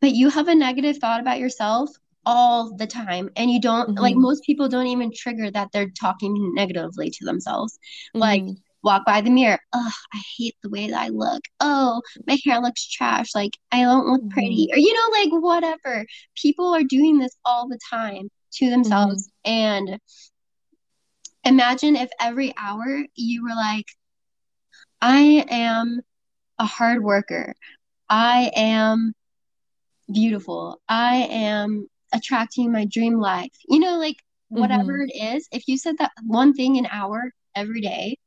but 0.00 0.12
you 0.12 0.28
have 0.28 0.48
a 0.48 0.54
negative 0.54 0.98
thought 0.98 1.20
about 1.20 1.38
yourself 1.38 1.90
all 2.26 2.76
the 2.76 2.86
time 2.86 3.30
and 3.36 3.50
you 3.50 3.60
don't 3.60 3.90
mm-hmm. 3.90 4.02
like 4.02 4.16
most 4.16 4.42
people 4.42 4.68
don't 4.68 4.88
even 4.88 5.12
trigger 5.14 5.50
that 5.50 5.68
they're 5.72 5.90
talking 5.90 6.52
negatively 6.54 7.08
to 7.08 7.24
themselves 7.24 7.78
mm-hmm. 8.14 8.20
like 8.20 8.44
walk 8.82 9.04
by 9.04 9.20
the 9.20 9.30
mirror 9.30 9.58
oh 9.72 9.92
i 10.12 10.22
hate 10.36 10.54
the 10.62 10.70
way 10.70 10.88
that 10.88 11.00
i 11.00 11.08
look 11.08 11.42
oh 11.60 12.00
my 12.26 12.38
hair 12.44 12.60
looks 12.60 12.88
trash 12.88 13.34
like 13.34 13.52
i 13.72 13.82
don't 13.82 14.06
look 14.06 14.28
pretty 14.30 14.66
mm-hmm. 14.66 14.74
or 14.74 14.78
you 14.78 14.92
know 14.92 15.18
like 15.18 15.42
whatever 15.42 16.06
people 16.36 16.74
are 16.74 16.84
doing 16.84 17.18
this 17.18 17.36
all 17.44 17.68
the 17.68 17.78
time 17.90 18.28
to 18.52 18.70
themselves 18.70 19.30
mm-hmm. 19.46 19.52
and 19.52 20.00
imagine 21.44 21.96
if 21.96 22.10
every 22.20 22.52
hour 22.58 23.04
you 23.14 23.42
were 23.42 23.54
like 23.54 23.86
i 25.00 25.44
am 25.50 26.00
a 26.58 26.64
hard 26.64 27.02
worker 27.02 27.54
i 28.08 28.50
am 28.54 29.12
beautiful 30.12 30.80
i 30.88 31.28
am 31.30 31.88
attracting 32.12 32.72
my 32.72 32.86
dream 32.86 33.18
life. 33.18 33.52
You 33.68 33.80
know, 33.80 33.98
like 33.98 34.16
whatever 34.48 34.98
mm-hmm. 34.98 35.10
it 35.10 35.36
is, 35.36 35.48
if 35.52 35.68
you 35.68 35.78
said 35.78 35.98
that 35.98 36.12
one 36.24 36.54
thing 36.54 36.78
an 36.78 36.88
hour 36.90 37.32
every 37.54 37.80
day, 37.80 38.18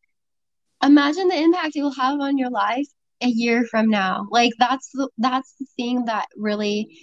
imagine 0.83 1.27
the 1.27 1.39
impact 1.39 1.75
it 1.75 1.81
will 1.81 1.93
have 1.93 2.19
on 2.19 2.37
your 2.37 2.49
life 2.49 2.87
a 3.21 3.27
year 3.27 3.65
from 3.69 3.89
now. 3.89 4.27
Like 4.31 4.53
that's 4.59 4.89
the 4.93 5.09
that's 5.17 5.53
the 5.59 5.65
thing 5.77 6.05
that 6.05 6.27
really 6.35 6.97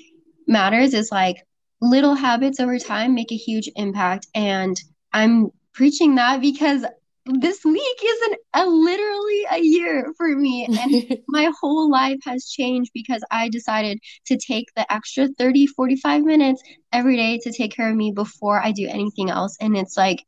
matters 0.47 0.95
is 0.95 1.11
like 1.13 1.37
little 1.81 2.15
habits 2.15 2.61
over 2.61 2.79
time 2.79 3.15
make 3.15 3.33
a 3.33 3.37
huge 3.37 3.71
impact. 3.77 4.27
And 4.35 4.77
I'm 5.13 5.51
preaching 5.73 6.17
that 6.17 6.41
because 6.41 6.85
this 7.27 7.63
week 7.63 7.99
is 8.03 8.21
an, 8.23 8.35
a 8.55 8.67
literally 8.67 9.47
a 9.51 9.61
year 9.61 10.13
for 10.17 10.29
me. 10.35 10.65
And 10.65 11.19
my 11.29 11.53
whole 11.61 11.91
life 11.91 12.19
has 12.25 12.47
changed 12.47 12.91
because 12.95 13.23
i 13.31 13.49
decided 13.49 13.99
to 14.27 14.39
take 14.39 14.67
the 14.77 14.91
extra 14.93 15.29
30 15.39 15.67
45 15.67 16.23
minutes 16.23 16.63
every 16.93 17.17
day 17.17 17.39
to 17.43 17.53
take 17.53 17.75
care 17.77 17.91
of 17.91 17.97
me 17.97 18.13
before 18.13 18.61
i 18.63 18.73
do 18.73 18.89
anything 18.89 19.31
else. 19.31 19.57
And 19.61 19.77
it's 19.77 19.97
like 19.97 20.25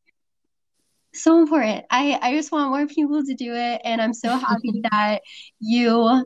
so 1.14 1.40
important. 1.40 1.85
I 1.90 2.18
i 2.23 2.35
just 2.35 2.53
want 2.53 2.70
more 2.70 2.87
people 2.87 3.23
to 3.25 3.35
do 3.35 3.55
it 3.55 3.81
and 3.85 4.01
i'm 4.01 4.14
so 4.14 4.37
happy 4.37 4.83
that 4.90 5.20
you 5.61 6.25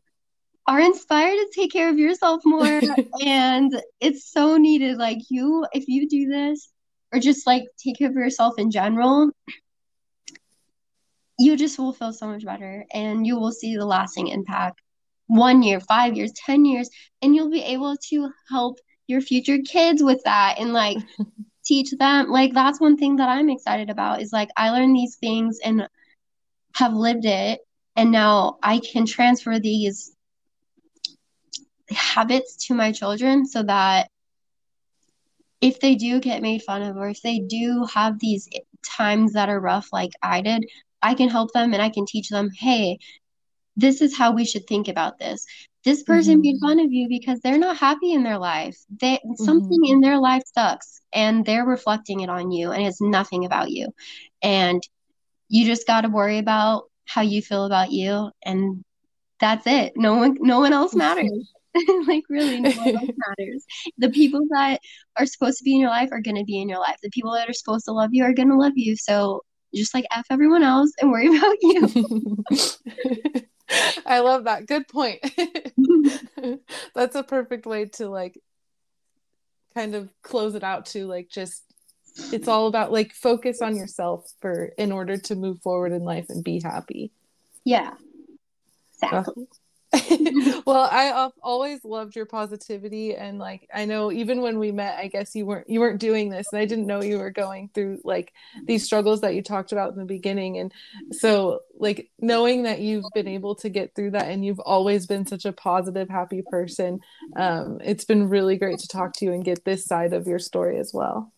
are 0.67 0.81
inspired 0.81 1.37
to 1.37 1.51
take 1.55 1.73
care 1.73 1.91
of 1.91 1.99
yourself 1.99 2.43
more 2.45 2.81
and 3.25 3.73
it's 4.01 4.31
so 4.31 4.57
needed. 4.57 4.99
Like 4.99 5.19
you 5.31 5.67
if 5.73 5.85
you 5.89 6.09
do 6.09 6.29
this 6.29 6.71
or 7.13 7.21
just 7.21 7.47
like 7.47 7.65
take 7.83 7.99
care 7.99 8.09
of 8.09 8.15
yourself 8.15 8.55
in 8.59 8.71
general 8.71 9.31
you 11.39 11.57
just 11.57 11.79
will 11.79 11.93
feel 11.93 12.13
so 12.13 12.27
much 12.27 12.45
better 12.45 12.85
and 12.93 13.27
you 13.27 13.39
will 13.39 13.53
see 13.53 13.77
the 13.77 13.85
lasting 13.85 14.29
impact. 14.29 14.81
One 15.27 15.63
year, 15.63 15.81
five 15.81 16.15
years, 16.15 16.33
10 16.33 16.65
years, 16.65 16.89
and 17.23 17.35
you'll 17.35 17.51
be 17.51 17.63
able 17.63 17.97
to 18.11 18.31
help 18.51 18.79
your 19.07 19.21
future 19.21 19.59
kids 19.59 20.03
with 20.03 20.23
that 20.25 20.57
and 20.59 20.73
like 20.73 20.99
teach 21.65 21.91
them. 21.93 22.29
Like 22.29 22.53
that's 22.55 22.81
one 22.81 22.97
thing 22.97 23.17
that 23.17 23.29
I'm 23.29 23.51
excited 23.51 23.91
about 23.91 24.21
is 24.23 24.33
like 24.33 24.51
I 24.57 24.71
learned 24.71 24.97
these 24.97 25.17
things 25.17 25.59
and 25.65 25.89
have 26.77 26.95
lived 26.95 27.25
it 27.25 27.61
and 27.97 28.11
now 28.11 28.59
I 28.63 28.81
can 28.81 29.07
transfer 29.07 29.59
these 29.59 30.15
habits 31.91 32.67
to 32.67 32.75
my 32.75 32.93
children 32.93 33.47
so 33.47 33.63
that 33.63 34.09
if 35.61 35.81
they 35.81 35.95
do 35.95 36.21
get 36.21 36.43
made 36.43 36.63
fun 36.63 36.83
of 36.83 36.97
or 36.97 37.09
if 37.09 37.23
they 37.23 37.39
do 37.39 37.87
have 37.93 38.19
these 38.19 38.49
times 38.85 39.33
that 39.33 39.49
are 39.49 39.61
rough 39.61 39.89
like 39.93 40.13
I 40.23 40.43
did, 40.43 40.67
I 41.01 41.15
can 41.15 41.29
help 41.29 41.53
them 41.53 41.73
and 41.73 41.83
I 41.83 41.91
can 41.91 42.07
teach 42.07 42.29
them, 42.29 42.51
hey, 42.55 42.99
this 43.77 44.01
is 44.01 44.17
how 44.17 44.33
we 44.33 44.45
should 44.45 44.67
think 44.67 44.89
about 44.89 45.19
this. 45.19 45.47
This 45.85 46.03
person 46.03 46.35
mm-hmm. 46.35 46.41
made 46.43 46.61
fun 46.61 46.81
of 46.81 46.93
you 46.93 47.09
because 47.09 47.41
they're 47.41 47.59
not 47.59 47.77
happy 47.77 48.13
in 48.13 48.23
their 48.23 48.39
life. 48.39 48.77
They 49.01 49.17
mm-hmm. 49.17 49.45
something 49.45 49.85
in 49.85 50.01
their 50.01 50.19
life 50.19 50.43
sucks 50.53 51.01
and 51.13 51.45
they're 51.45 51.67
reflecting 51.67 52.21
it 52.21 52.31
on 52.31 52.51
you 52.51 52.73
and 52.73 52.87
it's 52.87 53.03
nothing 53.03 53.45
about 53.45 53.71
you. 53.71 53.89
And 54.43 54.83
you 55.49 55.67
just 55.67 55.87
got 55.87 56.03
to 56.03 56.09
worry 56.09 56.39
about 56.39 56.85
how 57.07 57.21
you 57.21 57.43
feel 57.43 57.67
about 57.67 57.93
you 57.93 58.31
and 58.43 58.83
that's 59.41 59.67
it. 59.67 59.93
No 59.97 60.15
one 60.15 60.39
no 60.41 60.61
one 60.61 60.73
else 60.73 60.95
matters. 60.95 61.53
like 62.07 62.23
really 62.29 62.61
no 62.61 62.71
one 62.71 62.97
else 62.97 63.11
matters. 63.39 63.65
The 63.99 64.11
people 64.11 64.43
that 64.51 64.79
are 65.19 65.27
supposed 65.27 65.59
to 65.59 65.65
be 65.65 65.75
in 65.75 65.81
your 65.81 65.91
life 65.91 66.11
are 66.13 66.21
going 66.21 66.37
to 66.37 66.45
be 66.45 66.61
in 66.61 66.69
your 66.69 66.79
life. 66.79 66.97
The 67.03 67.11
people 67.11 67.33
that 67.33 67.49
are 67.49 67.53
supposed 67.53 67.85
to 67.87 67.93
love 67.93 68.11
you 68.13 68.25
are 68.25 68.33
going 68.33 68.49
to 68.49 68.57
love 68.57 68.75
you. 68.77 68.97
So 68.97 69.43
just 69.75 69.93
like 69.93 70.05
F 70.13 70.27
everyone 70.31 70.63
else 70.63 70.93
and 71.01 71.11
worry 71.11 71.27
about 71.37 71.57
you. 71.61 73.47
I 74.07 74.21
love 74.21 74.45
that. 74.45 74.67
Good 74.67 74.89
point. 74.89 75.21
That's 76.95 77.17
a 77.17 77.23
perfect 77.23 77.67
way 77.67 77.87
to 77.95 78.09
like 78.09 78.41
kind 79.75 79.95
of 79.95 80.09
close 80.23 80.55
it 80.55 80.63
out 80.63 80.87
to 80.87 81.07
like 81.07 81.29
just 81.29 81.65
it's 82.33 82.47
all 82.47 82.69
about 82.69 82.93
like 82.93 83.13
focus 83.13 83.61
on 83.61 83.75
yourself 83.75 84.31
for 84.41 84.67
in 84.79 84.93
order 84.93 85.17
to 85.17 85.35
move 85.35 85.61
forward 85.63 85.93
in 85.93 86.05
life 86.05 86.27
and 86.29 86.45
be 86.45 86.61
happy. 86.63 87.11
Yeah. 87.65 87.95
Exactly. 89.03 89.47
well, 90.67 90.89
I 90.91 91.31
always 91.43 91.85
loved 91.85 92.17
your 92.17 92.27
positivity, 92.27 93.15
and 93.15 93.39
like 93.39 93.69
I 93.73 93.85
know 93.85 94.11
even 94.11 94.41
when 94.41 94.59
we 94.59 94.73
met, 94.73 94.99
I 94.99 95.09
guess 95.09 95.35
you 95.35 95.47
weren't 95.47 95.69
you 95.69 95.81
weren't 95.81 96.01
doing 96.01 96.31
this, 96.31 96.47
and 96.53 96.61
I 96.61 96.65
didn't 96.65 96.87
know 96.87 97.03
you 97.03 97.19
were 97.19 97.31
going 97.31 97.71
through 97.75 98.01
like 98.05 98.33
these 98.65 98.85
struggles 98.85 99.21
that 99.21 99.35
you 99.35 99.43
talked 99.43 99.73
about 99.73 99.93
in 99.93 99.99
the 99.99 100.05
beginning, 100.05 100.59
and 100.59 100.73
so 101.13 101.61
like 101.79 102.11
knowing 102.19 102.65
that 102.65 102.81
you've 102.81 103.05
been 103.15 103.29
able 103.29 103.55
to 103.57 103.69
get 103.69 103.95
through 103.95 104.13
that, 104.13 104.29
and 104.29 104.45
you've 104.45 104.61
always 104.61 105.07
been 105.07 105.27
such 105.27 105.45
a 105.45 105.53
positive, 105.53 106.09
happy 106.09 106.43
person, 106.51 107.01
um, 107.37 107.79
it's 107.85 108.05
been 108.05 108.29
really 108.29 108.57
great 108.57 108.79
to 108.79 108.89
talk 108.89 109.13
to 109.15 109.25
you 109.25 109.33
and 109.33 109.45
get 109.45 109.65
this 109.65 109.85
side 109.85 110.13
of 110.13 110.27
your 110.27 110.39
story 110.39 110.79
as 110.79 110.93
well. 110.93 111.33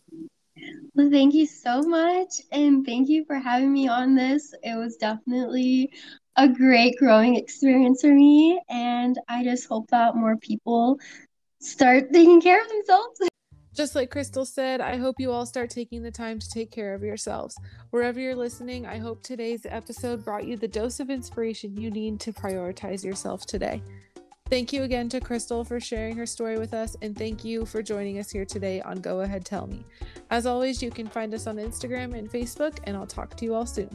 Well, 0.94 1.10
thank 1.10 1.34
you 1.34 1.46
so 1.46 1.82
much. 1.82 2.40
And 2.52 2.86
thank 2.86 3.08
you 3.10 3.26
for 3.26 3.36
having 3.36 3.72
me 3.72 3.88
on 3.88 4.14
this. 4.14 4.54
It 4.62 4.76
was 4.76 4.96
definitely 4.96 5.92
a 6.36 6.48
great 6.48 6.96
growing 6.98 7.36
experience 7.36 8.02
for 8.02 8.12
me. 8.12 8.60
And 8.68 9.18
I 9.28 9.44
just 9.44 9.68
hope 9.68 9.88
that 9.90 10.16
more 10.16 10.36
people 10.36 10.98
start 11.60 12.12
taking 12.12 12.40
care 12.40 12.62
of 12.62 12.68
themselves. 12.68 13.20
Just 13.74 13.94
like 13.94 14.10
Crystal 14.10 14.46
said, 14.46 14.80
I 14.80 14.96
hope 14.96 15.16
you 15.18 15.30
all 15.30 15.44
start 15.44 15.68
taking 15.68 16.02
the 16.02 16.10
time 16.10 16.38
to 16.38 16.48
take 16.48 16.70
care 16.70 16.94
of 16.94 17.02
yourselves. 17.02 17.58
Wherever 17.90 18.18
you're 18.18 18.34
listening, 18.34 18.86
I 18.86 18.96
hope 18.96 19.22
today's 19.22 19.66
episode 19.66 20.24
brought 20.24 20.46
you 20.46 20.56
the 20.56 20.66
dose 20.66 20.98
of 20.98 21.10
inspiration 21.10 21.76
you 21.76 21.90
need 21.90 22.18
to 22.20 22.32
prioritize 22.32 23.04
yourself 23.04 23.44
today. 23.44 23.82
Thank 24.48 24.72
you 24.72 24.84
again 24.84 25.10
to 25.10 25.20
Crystal 25.20 25.62
for 25.62 25.78
sharing 25.78 26.16
her 26.16 26.24
story 26.24 26.58
with 26.58 26.72
us, 26.72 26.96
and 27.02 27.18
thank 27.18 27.44
you 27.44 27.66
for 27.66 27.82
joining 27.82 28.18
us 28.18 28.30
here 28.30 28.46
today 28.46 28.80
on 28.80 29.00
Go 29.00 29.20
Ahead 29.20 29.44
Tell 29.44 29.66
Me. 29.66 29.84
As 30.30 30.46
always, 30.46 30.82
you 30.82 30.90
can 30.90 31.08
find 31.08 31.34
us 31.34 31.46
on 31.46 31.56
Instagram 31.56 32.16
and 32.16 32.30
Facebook, 32.30 32.78
and 32.84 32.96
I'll 32.96 33.06
talk 33.06 33.36
to 33.36 33.44
you 33.44 33.54
all 33.54 33.66
soon. 33.66 33.90